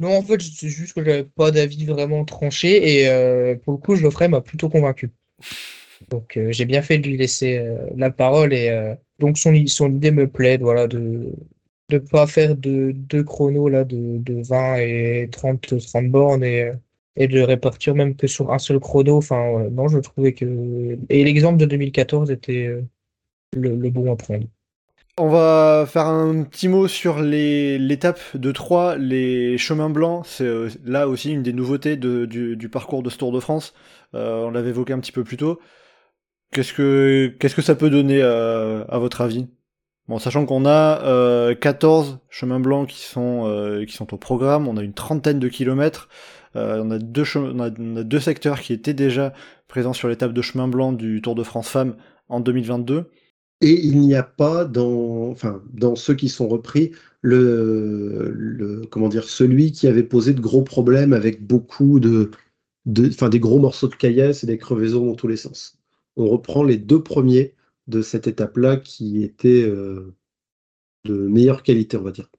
[0.00, 3.78] Non, en fait, c'est juste que j'avais pas d'avis vraiment tranché et euh, pour le
[3.78, 5.10] coup, Geoffrey m'a plutôt convaincu.
[6.10, 9.94] Donc, euh, j'ai bien fait de lui laisser euh, la parole et donc son, son
[9.94, 11.32] idée me plaît, voilà, de
[11.90, 16.72] ne pas faire de deux chronos là de, de 20 et 30, 30 bornes et,
[17.16, 19.16] et de répartir même que sur un seul chrono.
[19.16, 22.68] Enfin, non, je trouvais que et l'exemple de 2014 était
[23.56, 24.46] le, le bon à prendre.
[25.18, 30.26] On va faire un petit mot sur l'étape de 3, les chemins blancs.
[30.26, 33.72] C'est euh, là aussi une des nouveautés du, parcours de ce Tour de France.
[34.14, 35.58] Euh, on l'avait évoqué un petit peu plus tôt.
[36.52, 39.48] Qu'est-ce que, qu'est-ce que ça peut donner euh, à votre avis?
[40.06, 44.82] Bon, sachant qu'on a 14 chemins blancs qui sont, qui sont au programme, on a
[44.82, 46.08] une trentaine de kilomètres.
[46.56, 49.32] On, a deux on, a, deux secteurs qui étaient déjà
[49.68, 51.96] présents sur l'étape de chemin blanc du Tour de France Femmes
[52.28, 53.10] en 2022.
[53.62, 56.92] Et il n'y a pas dans, enfin, dans ceux qui sont repris
[57.22, 62.30] le, comment dire, celui qui avait posé de gros problèmes avec beaucoup de,
[62.84, 65.78] de enfin, des gros morceaux de caillasse et des crevaisons dans tous les sens.
[66.16, 67.54] On reprend les deux premiers
[67.86, 70.14] de cette étape-là qui étaient euh,
[71.04, 72.30] de meilleure qualité, on va dire.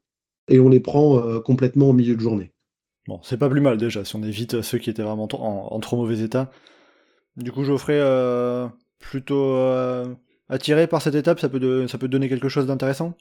[0.49, 2.51] Et on les prend euh, complètement au milieu de journée.
[3.07, 5.97] Bon, c'est pas plus mal déjà, si on évite ceux qui étaient vraiment en, trop
[5.97, 6.51] mauvais état.
[7.37, 8.67] Du coup, Geoffrey, euh,
[8.99, 9.55] plutôt
[10.49, 13.15] attiré par cette étape, ça peut, ça peut donner quelque chose d'intéressant?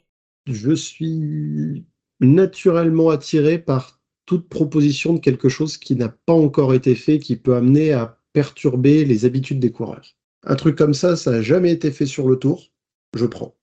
[0.45, 1.85] Je suis
[2.19, 7.35] naturellement attiré par toute proposition de quelque chose qui n'a pas encore été fait, qui
[7.35, 10.15] peut amener à perturber les habitudes des coureurs.
[10.45, 12.71] Un truc comme ça, ça n'a jamais été fait sur le tour,
[13.15, 13.55] je prends.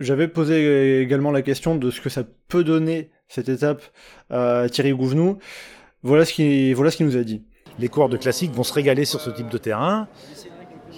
[0.00, 3.82] J'avais posé également la question de ce que ça peut donner cette étape
[4.30, 5.38] à Thierry Gouvenou.
[6.02, 7.42] Voilà ce qu'il voilà nous a dit.
[7.78, 10.06] Les coureurs de classique vont se régaler sur ce type de terrain.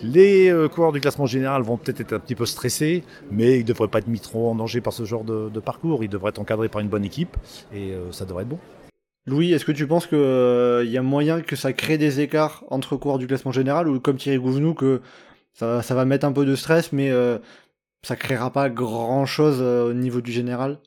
[0.03, 3.63] Les euh, coureurs du classement général vont peut-être être un petit peu stressés, mais ils
[3.63, 6.03] ne devraient pas être mis trop en danger par ce genre de, parcours.
[6.03, 7.37] Ils devraient être encadrés par une bonne équipe
[7.73, 8.59] et euh, ça devrait être bon.
[9.27, 12.65] Louis, est-ce que tu penses qu'il euh, y a moyen que ça crée des écarts
[12.69, 15.01] entre coureurs du classement général ou comme Thierry Gouvenou que
[15.53, 17.13] ça, va mettre un peu de stress mais
[18.03, 20.81] ça créera pas grand chose au niveau du général?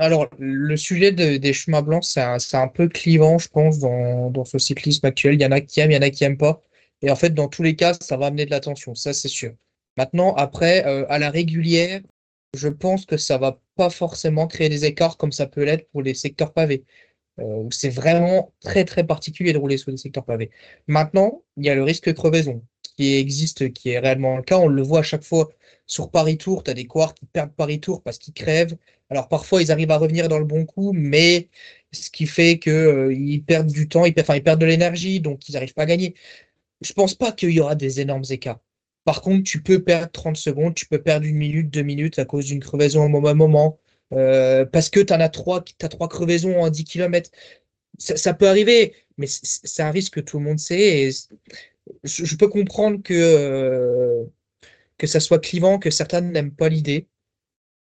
[0.00, 2.20] Alors, le sujet de- des chemins blancs, c'est
[2.56, 5.34] un, peu clivant, je pense, dans, ce cyclisme actuel.
[5.34, 6.62] Il y en a qui aiment, il y en a qui aiment pas.
[7.02, 9.52] Et en fait, dans tous les cas, ça va amener de l'attention, ça c'est sûr.
[9.98, 12.00] Maintenant, après, euh, à la régulière,
[12.56, 16.02] je pense que ça va pas forcément créer des écarts comme ça peut l'être pour
[16.02, 16.84] les secteurs pavés,
[17.40, 20.50] euh, c'est vraiment très très particulier de rouler sur des secteurs pavés.
[20.86, 22.62] Maintenant, il y a le risque crevaison
[23.18, 24.58] existe, qui est réellement le cas.
[24.58, 25.50] On le voit à chaque fois
[25.86, 28.76] sur Paris-Tour, tu as des coureurs qui perdent Paris-Tour parce qu'ils crèvent.
[29.10, 31.48] Alors parfois, ils arrivent à revenir dans le bon coup, mais
[31.92, 35.20] ce qui fait que, euh, ils perdent du temps, ils perdent, ils perdent de l'énergie,
[35.20, 36.14] donc ils n'arrivent pas à gagner.
[36.82, 38.60] Je pense pas qu'il y aura des énormes écarts.
[39.04, 42.24] Par contre, tu peux perdre 30 secondes, tu peux perdre une minute, deux minutes à
[42.24, 43.78] cause d'une crevaison au moment,
[44.12, 47.30] euh, parce que tu en as trois, t'as trois crevaisons en 10 km.
[47.98, 51.10] Ça, peut arriver, mais c'est un risque que tout le monde sait.
[52.04, 54.24] Je, peux comprendre que, euh,
[54.98, 57.08] que ça soit clivant, que certains n'aiment pas l'idée.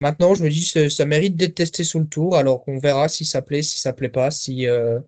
[0.01, 3.09] Maintenant, je me dis, ça, ça mérite d'être testé sur le tour, alors on verra
[3.09, 4.99] si ça plaît, si ça plaît pas, si, euh,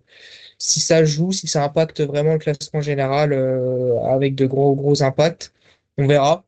[0.58, 5.02] si ça joue, si ça impacte vraiment le classement général euh, avec de gros gros
[5.02, 5.52] impacts,
[5.98, 6.44] on verra.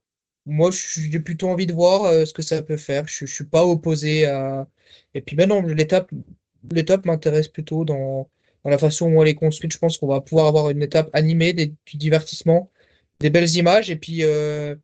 [0.46, 3.06] Moi, j'ai plutôt envie de voir ce que ça peut faire.
[3.08, 4.66] Je, je suis pas opposé à.
[5.14, 8.28] Et puis maintenant, l'étape m'intéresse plutôt dans,
[8.64, 9.72] dans la façon où elle est construite.
[9.72, 12.70] Je pense qu'on va pouvoir avoir une étape animée, du divertissement,
[13.20, 14.76] des belles images, et puis euh,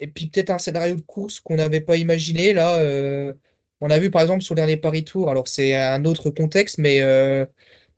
[0.00, 2.52] et puis peut-être un scénario de course qu'on n'avait pas imaginé.
[2.54, 3.32] Là, euh,
[3.80, 6.78] on a vu par exemple sur le dernier Paris Tour, alors c'est un autre contexte,
[6.78, 7.46] mais euh,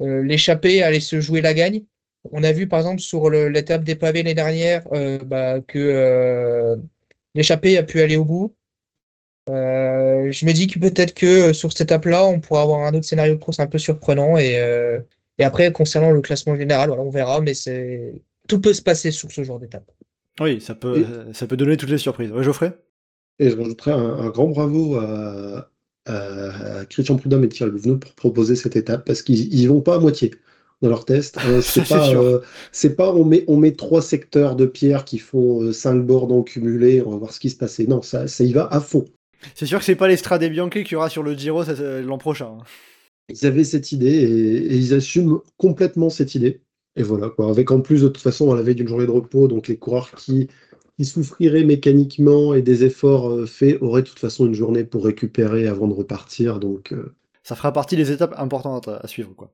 [0.01, 1.85] euh, l'échappée allait se jouer la gagne.
[2.33, 6.77] On a vu par exemple sur l'étape des pavés l'année dernière euh, bah, que
[7.35, 8.55] l'échappée a pu aller au bout.
[9.49, 12.95] Euh, je me dis que peut-être que euh, sur cette étape-là, on pourra avoir un
[12.95, 14.37] autre scénario de course un peu surprenant.
[14.37, 15.01] Et, euh,
[15.39, 18.15] et après, concernant le classement général, voilà, on verra, mais c'est
[18.49, 19.91] tout peut se passer sur ce genre d'étape.
[20.41, 22.31] Oui, ça peut, ça peut donner toutes les surprises.
[22.33, 22.73] Ouais, Geoffrey?
[23.39, 25.69] Et je rajouterais un, un grand bravo à,
[26.89, 30.33] Christian Prudhomme et Thierry Louvenot pour proposer cette étape parce qu'ils vont pas à moitié
[30.83, 31.39] dans leur test.
[31.47, 32.41] Euh, c'est pas, euh,
[32.73, 36.33] c'est pas on met, on met trois secteurs de pierre qui font euh, cinq bords
[36.33, 37.87] en cumulé, on va voir ce qui se passait.
[37.87, 39.05] Non, ça, ça y va à fond.
[39.55, 42.03] C'est sûr que c'est pas les Strade Bianche qu'il y aura sur le Giro c'est
[42.03, 42.59] l'an prochain.
[42.61, 42.65] hein.
[43.29, 46.63] Ils avaient cette idée et, et ils assument complètement cette idée.
[46.97, 47.49] Et voilà, quoi.
[47.51, 49.79] Avec en plus, de toute façon, à la veille d'une journée de repos, donc les
[49.79, 50.49] coureurs qui,
[50.99, 55.05] qui souffriraient mécaniquement et des efforts euh, faits auraient de toute façon une journée pour
[55.05, 56.61] récupérer avant de repartir.
[56.61, 57.15] Donc, euh,
[57.45, 59.35] Ça fera partie des étapes importantes à, à suivre.
[59.35, 59.53] Quoi.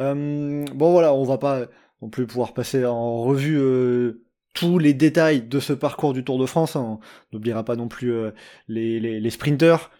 [0.00, 1.68] Euh, bon voilà, on va pas
[2.00, 4.24] non plus pouvoir passer en revue euh,
[4.54, 6.76] tous les détails de ce parcours du Tour de France.
[6.76, 7.00] hein.
[7.32, 8.30] On n'oubliera pas non plus euh,
[8.68, 9.90] les, les, les sprinters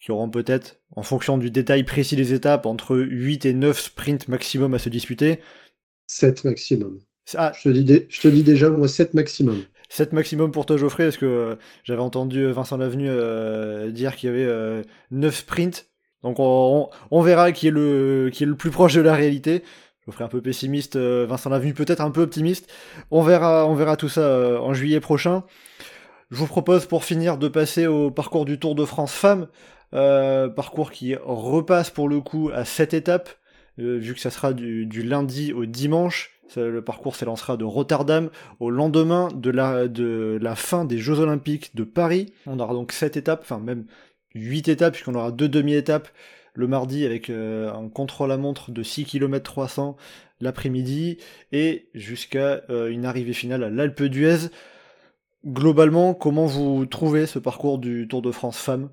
[0.00, 4.28] qui auront peut-être, en fonction du détail précis des étapes, entre 8 et 9 sprints
[4.28, 5.40] maximum à se disputer.
[6.06, 6.98] 7 maximum.
[7.34, 9.64] Ah, Je te dis, dé- je te dis déjà, moi, 7 maximum.
[9.88, 14.28] 7 maximum pour toi Geoffrey, parce que euh, j'avais entendu Vincent Lavenu euh, dire qu'il
[14.28, 15.88] y avait euh, 9 sprints.
[16.22, 16.44] Donc on,
[16.90, 19.62] on- on verra qui est, le, qui est le plus proche de la réalité.
[20.06, 22.70] Geoffrey un peu pessimiste, euh, Vincent Lavenu peut-être un peu optimiste.
[23.10, 25.44] On verra, on verra tout ça euh, en juillet prochain.
[26.30, 29.48] Je vous propose pour finir de passer au parcours du Tour de France Femmes.
[29.94, 33.30] Euh, parcours qui repasse pour le coup à 7 étapes,
[33.78, 36.32] vu que ça sera du, lundi au dimanche.
[36.56, 38.28] Le parcours s'élancera de Rotterdam
[38.60, 42.32] au lendemain de la, de la fin des Jeux Olympiques de Paris.
[42.46, 43.86] On aura donc 7 étapes, enfin même
[44.34, 46.08] 8 étapes, puisqu'on aura deux demi-étapes
[46.54, 49.96] le mardi avec euh, un contre-la-montre de 6 km 300
[50.40, 51.18] l'après-midi,
[51.52, 54.50] et jusqu'à euh, une arrivée finale à l'Alpe d'Huez.
[55.46, 58.90] Globalement, comment vous trouvez ce parcours du Tour de France Femmes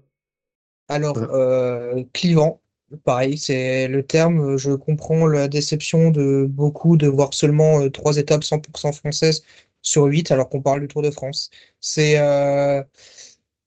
[0.89, 2.61] Alors, euh, clivant,
[3.03, 4.57] pareil, c'est le terme.
[4.57, 9.43] Je comprends la déception de beaucoup de voir seulement trois étapes 100% françaises
[9.81, 11.49] sur 8 alors qu'on parle du Tour de France.
[11.79, 12.17] C'est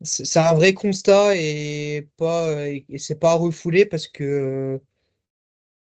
[0.04, 4.80] c'est un vrai constat et pas et c'est pas à refouler parce que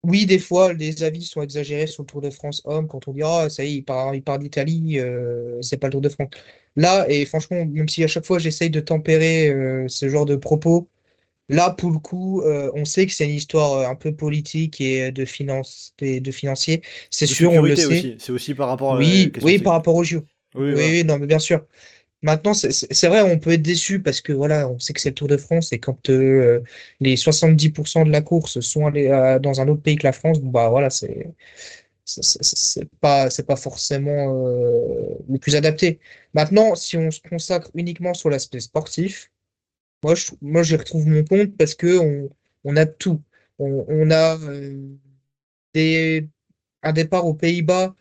[0.04, 3.14] oui, des fois, les avis sont exagérés sur le Tour de France homme quand on
[3.14, 6.02] dit ah ça y est, il part, il part d'Italie, euh, c'est pas le Tour
[6.02, 6.30] de France.
[6.76, 10.36] Là, et franchement, même si à chaque fois j'essaye de tempérer euh, ce genre de
[10.36, 10.90] propos,
[11.50, 14.82] là pour le coup, euh, on sait que c'est une histoire euh, un peu politique
[14.82, 16.82] et de finance et de financier.
[17.12, 18.18] C'est sûr, on le sait.
[18.20, 20.26] C'est aussi par rapport à Oui, oui, par rapport aux JO.
[20.56, 21.66] Oui, Oui, oui, non, mais bien sûr.
[22.24, 25.16] Maintenant, c'est vrai, on peut être déçu parce que voilà, on sait que c'est le
[25.16, 26.62] Tour de France et quand euh,
[27.02, 29.10] les 70% de la course sont allés
[29.42, 31.34] dans un autre pays que la France, bah voilà, c'est
[32.06, 36.00] c'est pas c'est pas forcément euh, le plus adapté.
[36.34, 39.32] Maintenant, si on se consacre uniquement sur l'aspect sportif,
[40.04, 42.30] moi je moi j'y retrouve mon compte parce que on,
[42.64, 43.22] on a tout.
[43.60, 44.78] On, a euh,
[45.74, 46.28] des
[46.84, 47.96] un départ aux Pays-Bas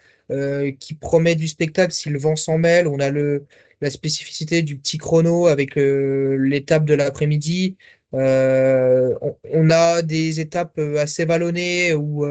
[0.80, 2.86] qui promet du spectacle si le vent s'en mêle.
[2.88, 3.46] On a le,
[3.82, 7.76] la spécificité du petit chrono avec euh, l'étape de l'après-midi.
[8.14, 9.14] Euh,
[9.50, 12.26] on, a des étapes euh, assez vallonnées où,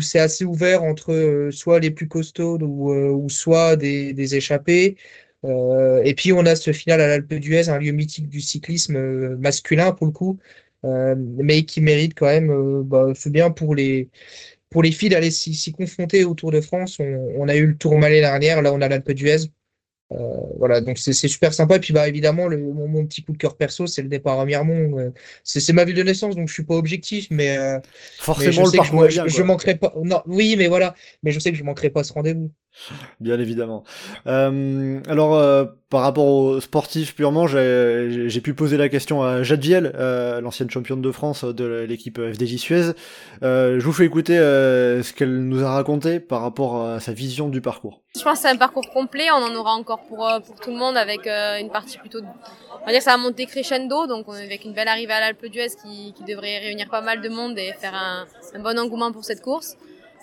[0.00, 4.96] c'est assez ouvert entre soit les plus costauds ou, ou soit des, des échappés.
[5.44, 9.36] Euh, et puis on a ce final à l'Alpe d'Huez, un lieu mythique du cyclisme
[9.36, 10.38] masculin pour le coup,
[10.84, 14.10] mais qui mérite quand même, bah, c'est bien pour les,
[14.92, 16.98] filles d'aller s'y confronter au Tour de France.
[17.00, 19.48] On, a eu le Tour l'année dernière, là on a l'Alpe d'Huez.
[20.12, 20.16] Euh,
[20.58, 21.76] voilà, donc c'est super sympa.
[21.76, 24.38] Et puis bah évidemment, le, mon, mon petit coup de cœur perso, c'est le départ
[24.40, 24.98] à Miremont.
[24.98, 25.10] Euh,
[25.42, 27.78] c'est c'est ma ville de naissance, donc je suis pas objectif, mais, euh,
[28.36, 29.26] mais je Forcément, le sais que je, parcours je, bien.
[29.26, 29.44] je quoi.
[29.44, 29.94] manquerai pas.
[30.04, 32.52] Non, oui, mais voilà, mais je sais que je manquerai pas ce rendez-vous.
[33.20, 33.84] Bien évidemment.
[34.26, 39.62] Euh, alors, euh, par rapport aux sportifs purement, j'ai pu poser la question à Jade
[39.62, 42.82] Viel, euh, l'ancienne championne de France de l'équipe FDJ Suez.
[43.42, 47.12] Euh, je vous fais écouter euh, ce qu'elle nous a raconté par rapport à sa
[47.12, 48.02] vision du parcours.
[48.16, 49.30] Je pense que c'est un parcours complet.
[49.30, 52.18] On en aura encore pour, euh, pour tout le monde avec une partie plutôt.
[52.18, 55.46] On va dire que ça va monter crescendo, donc avec une belle arrivée à l'Alpe
[55.46, 59.12] d'Huez qui, qui devrait réunir pas mal de monde et faire un, un bon engouement
[59.12, 59.76] pour cette course.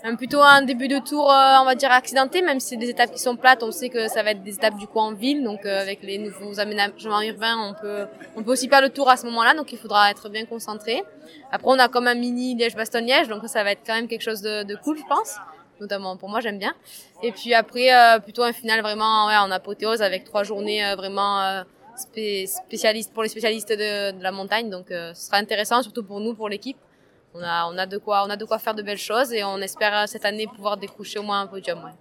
[0.03, 2.89] Un, plutôt un début de tour, euh, on va dire accidenté, même si c'est des
[2.89, 3.61] étapes qui sont plates.
[3.61, 6.01] On sait que ça va être des étapes du coup en ville, donc euh, avec
[6.01, 9.53] les nouveaux aménagements urbains, on peut, on peut aussi faire le tour à ce moment-là,
[9.53, 11.03] donc il faudra être bien concentré.
[11.51, 14.41] Après, on a comme un mini Liège-Bastogne-Liège, donc ça va être quand même quelque chose
[14.41, 15.35] de, de cool, je pense.
[15.79, 16.75] Notamment pour moi j'aime bien.
[17.23, 20.95] Et puis après euh, plutôt un final vraiment ouais, en apothéose avec trois journées euh,
[20.95, 21.63] vraiment euh,
[21.95, 24.69] spé spécialistes pour les spécialistes de, de la montagne.
[24.69, 26.77] Donc euh, ce sera intéressant surtout pour nous pour l'équipe
[27.33, 29.43] on a on a de quoi on a de quoi faire de belles choses et
[29.43, 31.91] on espère euh, cette année pouvoir décrocher au moins un podium ouais.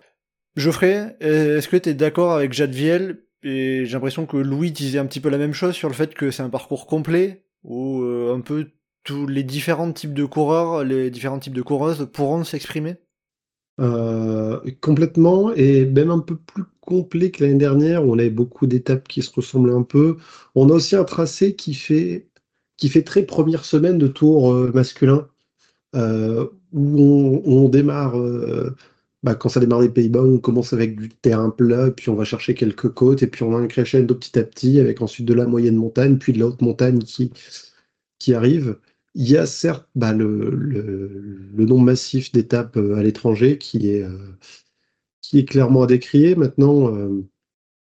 [0.57, 4.99] Geoffrey, est-ce que tu es d'accord avec Jade Viel Et j'ai l'impression que Louis disait
[4.99, 8.03] un petit peu la même chose sur le fait que c'est un parcours complet où
[8.03, 8.71] euh, un peu
[9.05, 12.97] tous les différents types de coureurs, les différents types de coureuses pourront s'exprimer?
[13.81, 18.67] Euh, complètement, et même un peu plus complet que l'année dernière, où on avait beaucoup
[18.67, 20.19] d'étapes qui se ressemblent un peu.
[20.55, 22.29] On a aussi un tracé qui fait,
[22.81, 25.29] qui fait très première semaine de tour euh, masculin,
[25.97, 28.75] euh, où on, démarre, euh,
[29.23, 32.25] bah, quand ça démarre des Pays-Bas, on commence avec du terrain plat, puis on va
[32.25, 35.35] chercher quelques côtes, et puis on a un crescendo petit à petit, avec ensuite de
[35.35, 37.33] la moyenne montagne, puis de la haute montagne qui,
[38.35, 38.79] arrive.
[39.15, 41.09] Il y a certes bah, le, le,
[41.55, 44.07] le nombre massif d'étapes à l'étranger qui est,
[45.21, 46.37] qui est clairement à décrier.
[46.37, 46.93] Maintenant,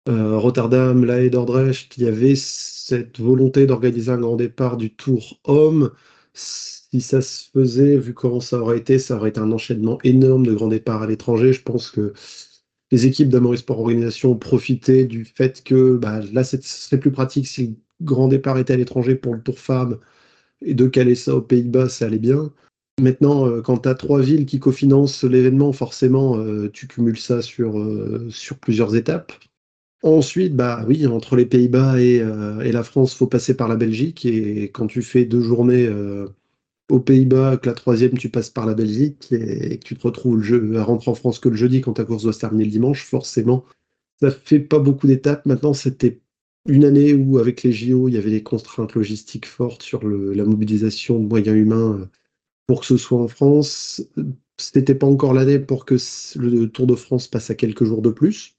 [0.08, 4.94] euh, Rotterdam, La Haye, Dordrecht, il y avait cette volonté d'organiser un grand départ du
[4.94, 5.92] Tour Homme.
[6.34, 10.46] Si ça se faisait, vu comment ça aurait été, ça aurait été un enchaînement énorme
[10.46, 11.52] de grands départs à l'étranger.
[11.52, 12.14] Je pense que
[12.90, 17.12] les équipes d'Amory Sport Organisation ont profité du fait que bah, là, ce serait plus
[17.12, 19.98] pratique si le grand départ était à l'étranger pour le Tour Femmes
[20.62, 22.52] et de caler ça aux Pays-Bas, ça allait bien.
[23.00, 27.42] Maintenant, euh, quand tu as trois villes qui cofinancent l'événement, forcément, euh, tu cumules ça
[27.42, 27.74] sur,
[28.30, 29.32] sur plusieurs étapes.
[30.02, 33.76] Ensuite, bah oui, entre les Pays-Bas et, euh, et la France, faut passer par la
[33.76, 34.24] Belgique.
[34.26, 36.28] Et quand tu fais deux journées euh,
[36.90, 40.42] aux Pays-Bas, que la troisième, tu passes par la Belgique et que tu te retrouves
[40.76, 43.04] à rentrer en France que le jeudi quand ta course doit se terminer le dimanche,
[43.04, 43.64] forcément,
[44.20, 45.46] ça fait pas beaucoup d'étapes.
[45.46, 46.20] Maintenant, c'était
[46.68, 50.44] une année où, avec les JO, il y avait des contraintes logistiques fortes sur la
[50.44, 52.06] mobilisation de moyens humains euh,
[52.68, 54.02] pour que ce soit en France.
[54.58, 55.96] C'était pas encore l'année pour que
[56.36, 58.57] le Tour de France passe à quelques jours de plus.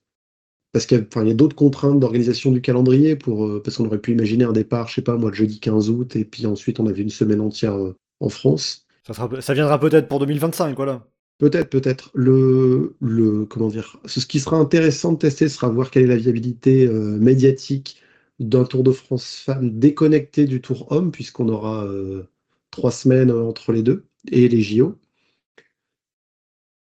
[0.72, 4.12] Parce qu'il y a, d'autres contraintes d'organisation du calendrier, pour, euh, parce qu'on aurait pu
[4.12, 6.86] imaginer un départ, je sais pas, moi, le jeudi 15 août, et puis ensuite on
[6.88, 8.86] avait une semaine entière euh, en France.
[9.08, 11.08] Ça, sera- ça viendra peut-être pour 2025, voilà.
[11.40, 12.12] Peut-être, peut-être.
[12.14, 16.18] Le, le, comment dire, ce qui sera intéressant de tester sera voir quelle est la
[16.18, 18.02] viabilité euh, médiatique
[18.40, 22.24] d'un Tour de France femme déconnecté du Tour homme, puisqu'on aura euh,
[22.72, 24.98] trois semaines entre les deux et les JO.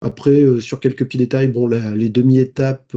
[0.02, 2.94] Après, euh, sur quelques petits détails, bon, la- les demi-étapes,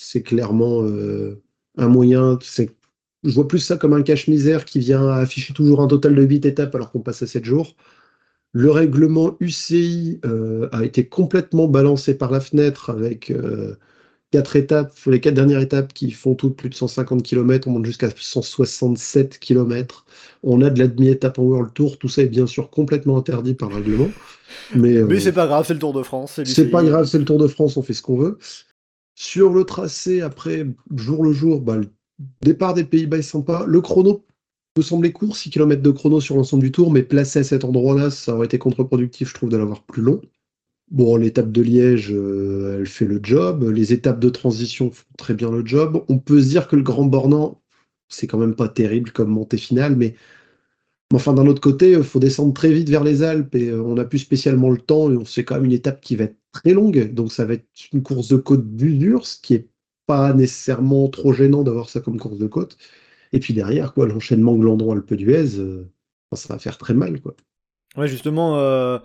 [0.00, 1.42] c'est clairement euh,
[1.76, 2.38] un moyen.
[3.24, 6.46] Je vois plus ça comme un cache-misère qui vient afficher toujours un total de 8
[6.46, 7.74] étapes alors qu'on passe à 7 jours.
[8.52, 13.74] Le règlement UCI euh, a été complètement balancé par la fenêtre avec euh,
[14.30, 17.84] quatre étapes, les quatre dernières étapes qui font toutes plus de 150 km, on monte
[17.84, 20.06] jusqu'à 167 km.
[20.42, 23.54] On a de la demi-étape en World Tour, tout ça est bien sûr complètement interdit
[23.54, 24.08] par le règlement.
[24.74, 26.40] Mais, euh, c'est pas grave, c'est le Tour de France.
[26.44, 28.38] C'est pas grave, c'est le Tour de France, on fait ce qu'on veut.
[29.20, 30.64] Sur le tracé, après,
[30.94, 31.90] jour le jour, bah, le
[32.40, 33.64] départ des Pays-Bas est sympa.
[33.66, 34.24] Le chrono
[34.74, 37.64] peut sembler court, 6 km de chrono sur l'ensemble du tour, mais placé à cet
[37.64, 40.20] endroit-là, ça aurait été contre-productif, je trouve, de l'avoir plus long.
[40.92, 43.64] Bon, l'étape de Liège, euh, elle fait le job.
[43.64, 46.04] Les étapes de transition font très bien le job.
[46.08, 47.60] On peut se dire que le Grand Bornand,
[48.08, 50.14] c'est quand même pas terrible comme montée finale, mais mais
[51.14, 53.94] enfin, d'un autre côté, il faut descendre très vite vers les Alpes et euh, on
[53.94, 56.36] n'a plus spécialement le temps et on sait quand même une étape qui va être
[56.52, 57.12] très longue.
[57.12, 59.68] Donc, ça va être une course de côte d'usure, ce qui est
[60.06, 62.78] pas nécessairement trop gênant d'avoir ça comme course de côte.
[63.32, 65.90] Et puis derrière, quoi, l'enchaînement Glandon-Alpe d'Huez, euh,
[66.32, 67.34] ça va faire très mal, quoi.
[67.96, 68.98] Ouais, justement, euh,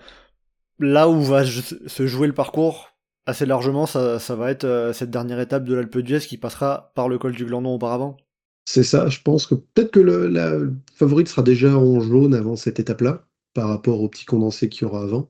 [0.80, 2.94] là où va se jouer le parcours,
[3.26, 7.10] assez largement, ça, va être euh, cette dernière étape de l'Alpe d'Huez qui passera par
[7.10, 8.18] le col du Glandon auparavant.
[8.66, 10.58] C'est ça, je pense que peut-être que le, la
[10.96, 14.86] favorite sera déjà en jaune avant cette étape-là, par rapport au petit condensé qu'il y
[14.86, 15.30] aura avant.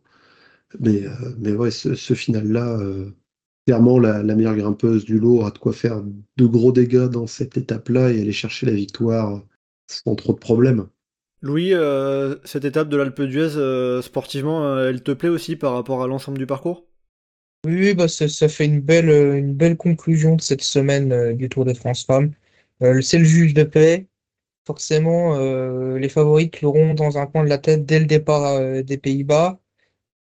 [0.80, 1.04] Mais,
[1.38, 2.80] mais ouais, ce, ce final-là,
[3.66, 6.02] clairement, la, meilleure grimpeuse du lot aura de quoi faire
[6.38, 9.42] de gros dégâts dans cette étape-là et aller chercher la victoire
[9.88, 10.88] sans trop de problèmes.
[11.42, 15.74] Louis, euh, cette étape de l'Alpe d'Huez, euh, sportivement, euh, elle te plaît aussi par
[15.74, 16.86] rapport à l'ensemble du parcours?
[17.66, 21.74] Oui, bah ça, fait une belle, une belle conclusion de cette semaine du Tour de
[21.74, 22.32] France Femmes.
[22.80, 24.08] C'est le juge de paix.
[24.66, 25.38] Forcément,
[25.96, 29.60] les favorites l'auront dans un coin de la tête dès le départ des Pays-Bas.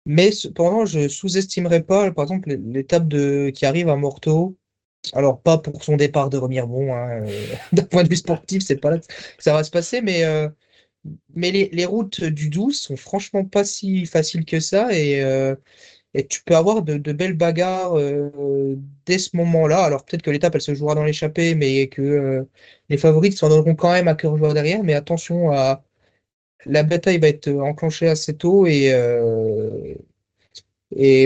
[0.07, 3.09] Mais cependant, je sous-estimerais pas, par exemple, l'étape
[3.55, 4.57] qui arrive à Morteau.
[5.13, 8.77] Alors, pas pour son départ de Remire-Bon, hein, euh, d'un point de vue sportif, c'est
[8.77, 9.05] pas là que
[9.39, 10.49] ça va se passer, mais, euh,
[11.35, 15.55] les, routes du 12 sont franchement pas si faciles que ça et, euh,
[16.15, 17.95] et tu peux avoir de, belles bagarres
[19.07, 19.85] dès ce moment-là.
[19.85, 22.47] Alors, peut-être que l'étape elle se jouera dans l'échappée, mais que
[22.89, 24.83] les favorites s'en donneront quand même à cœur joie derrière.
[24.85, 25.83] Mais attention à,
[26.67, 29.95] la bataille va être enclenchée assez tôt et, euh,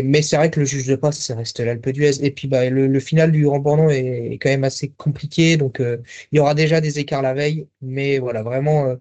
[0.04, 2.24] mais c'est vrai que le juge de passe, ça reste l'Alpe d'Huez.
[2.24, 5.98] Et puis bah, le, final du Grand est, quand même assez compliqué, donc euh,
[6.32, 7.68] il y aura déjà des écarts la veille.
[7.82, 8.96] Mais voilà, vraiment, euh,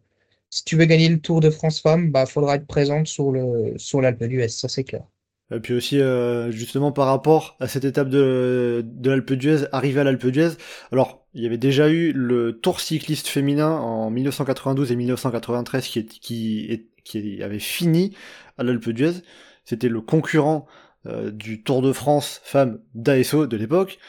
[0.50, 3.74] si tu veux gagner le Tour de France Femmes, bah faudra être présente sur le
[3.78, 5.04] sur l'Alpe d'Huez, ça c'est clair.
[5.52, 10.02] Et puis aussi, euh, justement, par rapport à cette étape de, de l'Alpe d'Huez, arrivée
[10.02, 10.52] à l'Alpe d'Huez,
[10.92, 16.00] alors, il y avait déjà eu le tour cycliste féminin en 1992 et 1993 qui,
[16.00, 18.16] est, qui, qui avait fini
[18.58, 19.22] à l'Alpe d'Huez.
[19.64, 20.66] C'était le concurrent
[21.06, 24.00] euh, du Tour de France femme d'ASO de l'époque.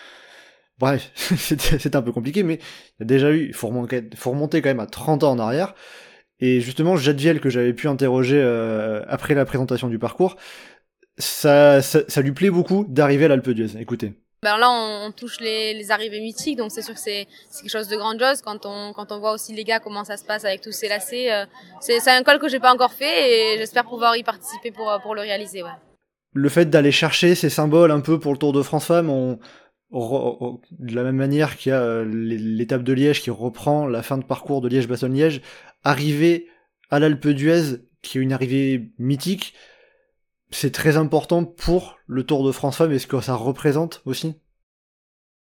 [0.79, 4.31] Bref, c'était un peu compliqué, mais il y a déjà eu, il faut remonter, faut
[4.31, 5.75] remonter quand même à 30 ans en arrière.
[6.41, 10.37] Et justement, Jadviel, que j'avais pu interroger euh, après la présentation du parcours,
[11.19, 13.81] ça, ça, lui plaît beaucoup d'arriver à l'Alpe d'Huez.
[13.81, 14.13] Écoutez.
[14.43, 17.27] Ben là, on, touche les, les, arrivées mythiques, donc c'est sûr que c'est
[17.61, 20.25] quelque chose de grandiose quand on, quand on voit aussi les gars comment ça se
[20.25, 21.33] passe avec tous ces lacets.
[21.33, 21.45] Euh,
[21.81, 25.17] c'est un col que j'ai pas encore fait et j'espère pouvoir y participer pour, pour
[25.17, 25.65] le réaliser.
[25.65, 25.71] Ouais.
[26.35, 29.41] Le fait d'aller chercher ces symboles un peu pour le Tour de France Femmes, on,
[29.91, 34.19] de la même manière qu'il y a euh, l'étape de Liège qui reprend la fin
[34.19, 35.41] de parcours de Liège-Bastogne-Liège,
[35.83, 36.47] arriver
[36.91, 39.55] à l'Alpe d'Huez, qui est une arrivée mythique,
[40.51, 44.35] c'est très important pour le Tour de France Femmes et ce que ça représente aussi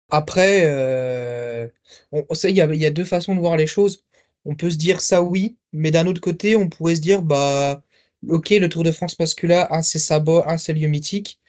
[0.09, 1.67] Après, euh,
[2.11, 4.03] il y, a, deux façons de voir les choses.
[4.45, 7.81] On peut se dire ça oui, mais d'un autre côté, on pourrait se dire bah
[8.27, 11.39] ok, le Tour de France masculin, un c'est sabot, un c'est lieu mythique.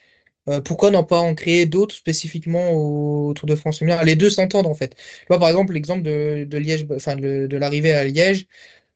[0.49, 4.03] Euh, pourquoi n'en pas en créer d'autres spécifiquement au Tour de France féminin?
[4.03, 4.95] Les deux s'entendent en fait.
[5.27, 8.47] Par exemple, l'exemple de, Liège, de, l'arrivée à Liège,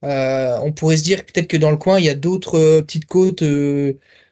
[0.04, 3.06] euh, on pourrait se dire peut-être que dans le coin, il y a d'autres petites
[3.06, 3.44] côtes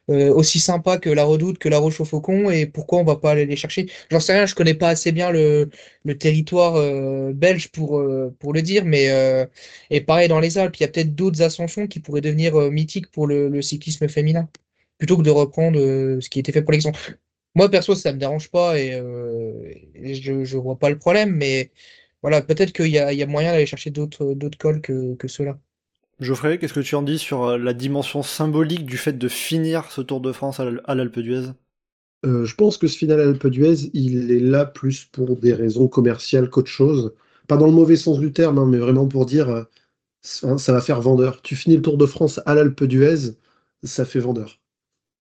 [0.08, 3.30] aussi sympa que la Redoute, que la Roche au Faucon, et pourquoi on va pas
[3.32, 3.86] aller les chercher?
[4.10, 5.70] J'en sais rien, je connais pas assez bien le,
[6.04, 9.08] le territoire euh, belge pour, euh, pour le dire, mais
[9.90, 13.10] et pareil dans les Alpes, il y a peut-être d'autres ascensions qui pourraient devenir mythiques
[13.10, 14.48] pour le, le, cyclisme féminin,
[14.98, 17.18] plutôt que de reprendre ce qui était fait pour l'exemple.
[17.54, 18.92] Moi perso, ça me dérange pas et,
[20.14, 21.70] je, je vois pas le problème, mais
[22.22, 25.28] voilà, peut-être qu'il y a, y a moyen d'aller chercher d'autres d'autres cols que, que
[25.28, 25.58] ceux-là.
[26.18, 29.92] Geoffrey, qu'est-ce que tu en dis sur euh, la dimension symbolique du fait de finir
[29.92, 31.52] ce Tour de France à l'Alpe d'Huez?
[32.26, 35.54] Euh, Je pense que ce final à l'Alpe d'Huez, il est là plus pour des
[35.54, 37.14] raisons commerciales qu'autre chose.
[37.46, 39.64] Pas dans le mauvais sens du terme, hein, mais vraiment pour dire euh,
[40.22, 41.42] ça va faire vendeur.
[41.42, 43.36] Tu finis le Tour de France à l'Alpe d'Huez,
[43.82, 44.60] ça fait vendeur.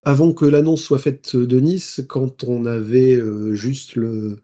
[0.03, 3.21] Avant que l'annonce soit faite de Nice, quand on avait
[3.53, 4.39] juste le,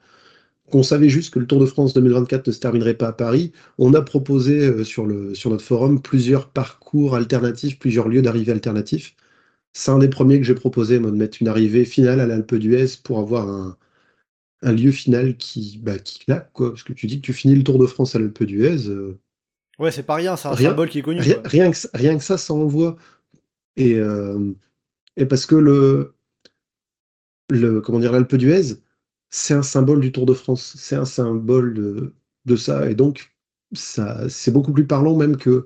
[0.70, 3.52] qu'on savait juste que le Tour de France 2024 ne se terminerait pas à Paris,
[3.78, 8.52] on a proposé euh, sur, le, sur notre forum plusieurs parcours alternatifs, plusieurs lieux d'arrivée
[8.52, 9.16] alternatifs.
[9.74, 12.56] C'est un des premiers que j'ai proposé, moi, de mettre une arrivée finale à l'Alpe
[12.56, 16.72] d'Huez pour avoir un, lieu final qui, bah, qui claque, quoi.
[16.72, 18.88] Parce que tu dis que tu finis le Tour de France à l'Alpe d'Huez.
[18.88, 19.18] Euh,
[19.78, 21.22] ouais, c'est pas rien, c'est un symbole qui est connu.
[21.46, 22.98] Rien, que, rien que ça, ça envoie.
[23.78, 24.52] Et, euh,
[25.18, 26.16] et parce que le,
[27.50, 28.80] le comment dire, l'Alpe d'Huez,
[29.30, 31.74] c'est un symbole du Tour de France, c'est un symbole
[32.46, 33.32] de, ça, et donc
[33.74, 35.66] ça, c'est beaucoup plus parlant même que,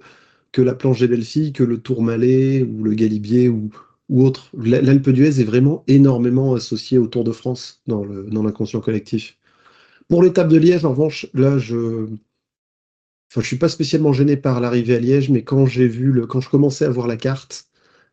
[0.57, 3.71] la planche des filles, que le Tour Malais ou le Galibier ou,
[4.09, 4.51] autre.
[4.55, 9.37] L'Alpe d'Huez est vraiment énormément associé au Tour de France dans, l'inconscient collectif.
[10.09, 12.05] Pour l'étape de Liège, en revanche, là, je,
[13.31, 16.49] enfin, je suis pas spécialement gêné par l'arrivée à Liège, mais quand j'ai vu je
[16.49, 17.67] commençais à voir la carte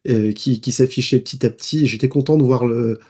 [0.08, 3.00] euh, qui s'affichait petit à petit, j'étais content de voir le,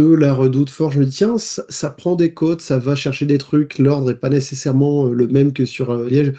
[0.00, 0.90] la redoute fort.
[0.92, 3.78] Je me dis, tiens, ça, prend des côtes, ça va chercher des trucs.
[3.78, 6.34] L'ordre n'est pas nécessairement euh, le même que sur euh, Liège.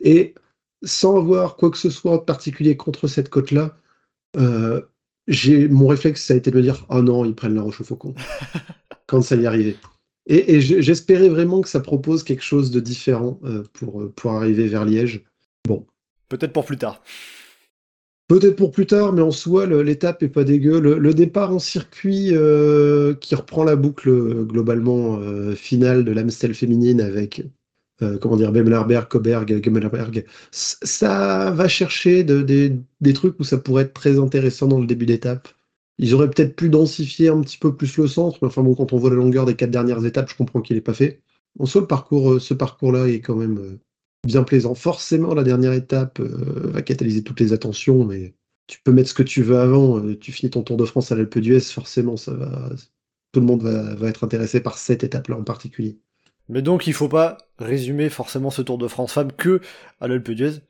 [0.00, 0.34] Et
[0.82, 3.76] sans avoir quoi que ce soit de particulier contre cette côte-là,
[4.38, 4.80] euh,
[5.28, 7.80] j'ai mon réflexe, ça a été de me dire Oh non, ils prennent la roche
[7.80, 8.14] au faucon.
[9.06, 9.76] quand ça y arrivait.
[10.26, 14.68] Et, et j'espérais vraiment que ça propose quelque chose de différent euh, pour, pour arriver
[14.68, 15.24] vers Liège.
[15.66, 15.84] Bon.
[16.28, 17.02] Peut-être pour plus tard.
[18.30, 20.78] Peut-être pour plus tard, mais en soi, l'étape est pas dégueu.
[20.78, 24.08] Le, départ en circuit euh, qui reprend la boucle
[24.44, 25.20] globalement
[25.56, 27.42] finale de l'Amstel féminine avec
[28.20, 32.40] comment dire Bemlerberg, Koberg, Gemmelberg, ça va chercher de,
[33.00, 35.48] des trucs où ça pourrait être très intéressant dans le début d'étape.
[35.98, 38.92] Ils auraient peut-être pu densifier un petit peu plus le centre, mais enfin bon, quand
[38.94, 41.20] on voit la longueur des quatre dernières étapes, je comprends qu'il n'est pas fait.
[41.58, 43.78] En soi, euh, ce parcours-là est quand même euh,
[44.26, 44.74] bien plaisant.
[44.74, 48.34] Forcément, la dernière étape euh, va catalyser toutes les attentions, mais
[48.66, 50.00] tu peux mettre ce que tu veux avant.
[50.16, 52.70] tu finis ton Tour de France à l'Alpe d'Huez, forcément, ça va.
[53.32, 55.98] Tout le monde va, être intéressé par cette étape-là en particulier.
[56.48, 59.60] Mais donc, il ne faut pas résumer forcément ce Tour de France femme que
[60.00, 60.60] à l'Alpe d'Huez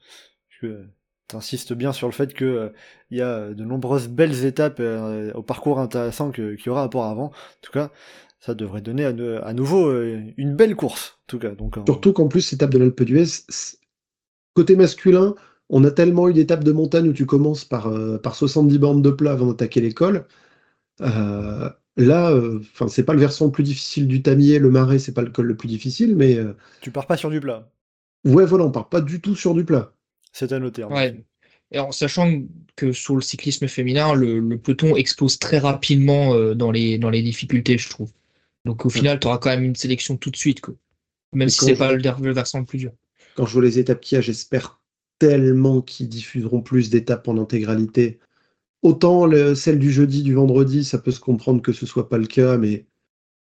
[1.34, 2.68] insiste bien sur le fait qu'il euh,
[3.10, 7.26] y a de nombreuses belles étapes euh, au parcours intéressant qu'il y aura à avant.
[7.26, 7.32] En
[7.62, 7.90] tout cas,
[8.40, 11.18] ça devrait donner à, nouveau euh, une belle course.
[11.22, 13.44] En tout cas, donc, Surtout qu'en plus, étape de l'Alpe d'Huez,
[14.54, 15.34] côté masculin,
[15.68, 19.10] on a tellement eu d'étapes de montagne où tu commences par, par 70 bornes de
[19.10, 20.24] plat avant d'attaquer l'école.
[20.98, 22.34] là,
[22.72, 25.30] enfin, c'est pas le versant le plus difficile du tamier, le marais, c'est pas le
[25.30, 26.38] col le plus difficile, mais.
[26.80, 27.70] Tu pars pas sur du plat.
[28.24, 29.92] Ouais, voilà, on part pas du tout sur du plat.
[30.32, 30.84] C'est à noter.
[30.84, 31.24] Ouais.
[31.72, 32.42] Et en sachant
[32.76, 37.22] que sur le cyclisme féminin, le, peloton explose très rapidement euh, dans, les, dans les
[37.22, 38.10] difficultés, je trouve.
[38.64, 40.74] Donc au final, tu auras quand même une sélection tout de suite, quoi.
[41.32, 42.92] même si c'est pas le, versant le plus dur.
[43.36, 44.80] Quand je vois les étapes qu'il y a, j'espère
[45.18, 48.18] tellement qu'ils diffuseront plus d'étapes en intégralité.
[48.82, 52.18] Autant le, celle du jeudi, du vendredi, ça peut se comprendre que ce soit pas
[52.18, 52.86] le cas, mais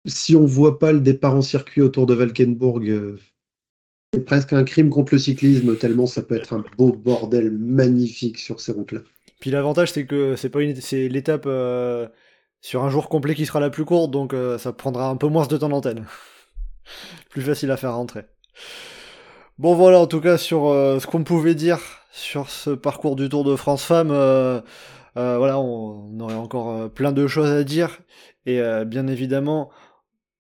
[0.06, 3.18] si on voit pas le départ en circuit autour de Valkenburg, euh,
[4.12, 8.38] c'est presque un crime contre le cyclisme, tellement ça peut être un beau bordel magnifique
[8.38, 9.00] sur ces routes-là.
[9.40, 12.08] Puis l'avantage, c'est que c'est pas une, c'est l'étape euh,
[12.60, 15.28] sur un jour complet qui sera la plus courte, donc euh, ça prendra un peu
[15.28, 16.04] moins de temps d'antenne.
[17.30, 18.24] plus facile à faire rentrer.
[19.58, 21.80] Bon voilà, en tout cas sur euh, ce qu'on pouvait dire
[22.12, 24.08] sur ce parcours du Tour de France Femmes.
[25.14, 28.00] voilà, on aurait encore plein de choses à dire
[28.46, 29.70] et bien évidemment,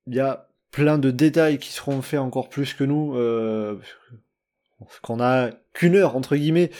[0.06, 3.80] il y a plein de détails qui seront faits encore plus que nous, euh,
[5.02, 6.70] qu'on a qu'une heure entre guillemets.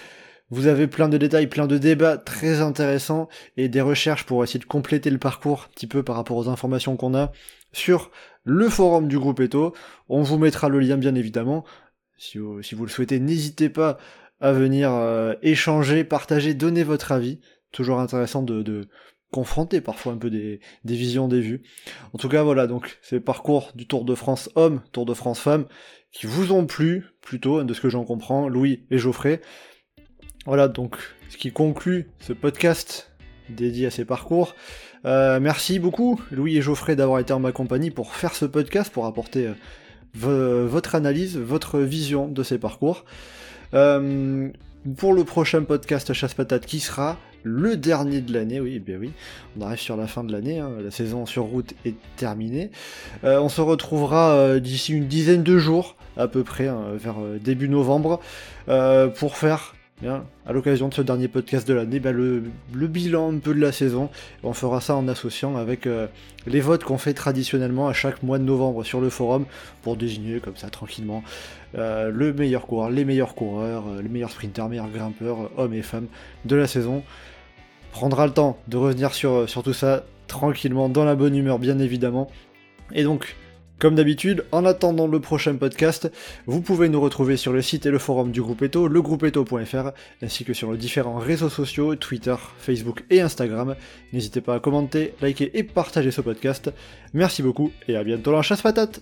[0.51, 4.61] Vous avez plein de détails, plein de débats très intéressants et des recherches pour essayer
[4.61, 7.33] de compléter le parcours un petit peu par rapport aux informations qu'on a
[7.73, 8.11] sur
[8.45, 9.75] le forum du groupe Eto.
[10.09, 11.65] On vous mettra le lien bien évidemment.
[12.17, 13.99] Si vous, le souhaitez, n'hésitez pas
[14.41, 17.41] à venir euh, échanger, partager, donner votre avis.
[17.71, 18.89] Toujours intéressant de,
[19.31, 21.63] confronter parfois un peu des, visions, des vues.
[22.15, 25.13] En tout cas, voilà, donc c'est le parcours du Tour de France homme, Tour de
[25.13, 25.67] France femme,
[26.11, 29.43] qui vous ont plu, plutôt, de ce que j'en comprends, Louis et Geoffrey.
[30.49, 30.97] Voilà, donc
[31.29, 33.11] ce qui conclut ce podcast
[33.51, 34.57] dédié à ces parcours.
[35.05, 38.91] Euh, merci beaucoup, Louis et Geoffrey, d'avoir été en ma compagnie pour faire ce podcast,
[38.91, 39.51] pour apporter
[40.25, 43.05] euh, votre analyse, votre vision de ces parcours.
[43.75, 44.49] Euh,
[44.97, 49.13] pour le prochain podcast Chasse Patate qui sera le dernier de l'année, oui, bien oui,
[49.59, 52.71] on arrive sur la fin de l'année, hein, la saison sur route est terminée.
[53.23, 58.21] On se retrouvera d'ici une dizaine de jours, à peu près, hein, vers début novembre,
[58.67, 59.75] pour faire,
[60.07, 62.43] à l'occasion de ce dernier podcast de l'année, ben, le,
[62.87, 64.11] bilan un peu de la saison.
[64.43, 65.89] On fera ça en associant avec
[66.47, 69.45] les votes qu'on fait traditionnellement à chaque mois de novembre sur le forum,
[69.83, 71.25] pour désigner comme ça tranquillement
[71.75, 76.07] le meilleur coureur, les meilleurs coureurs, les meilleurs sprinters, meilleurs grimpeurs, hommes et femmes
[76.45, 77.03] de la saison
[77.91, 82.31] prendra le temps de revenir sur tout ça tranquillement, dans la bonne humeur bien évidemment.
[82.93, 83.35] Et donc,
[83.79, 86.11] comme d'habitude, en attendant le prochain podcast,
[86.47, 89.91] vous pouvez nous retrouver sur le site et le forum du groupe Eto, legroupeeto.fr,
[90.23, 93.77] ainsi que sur les différents réseaux sociaux, Twitter, Facebook et Instagram.
[94.13, 96.71] N'hésitez pas à commenter, liker et partager ce podcast.
[97.15, 99.01] Merci beaucoup et à bientôt dans la chasse patate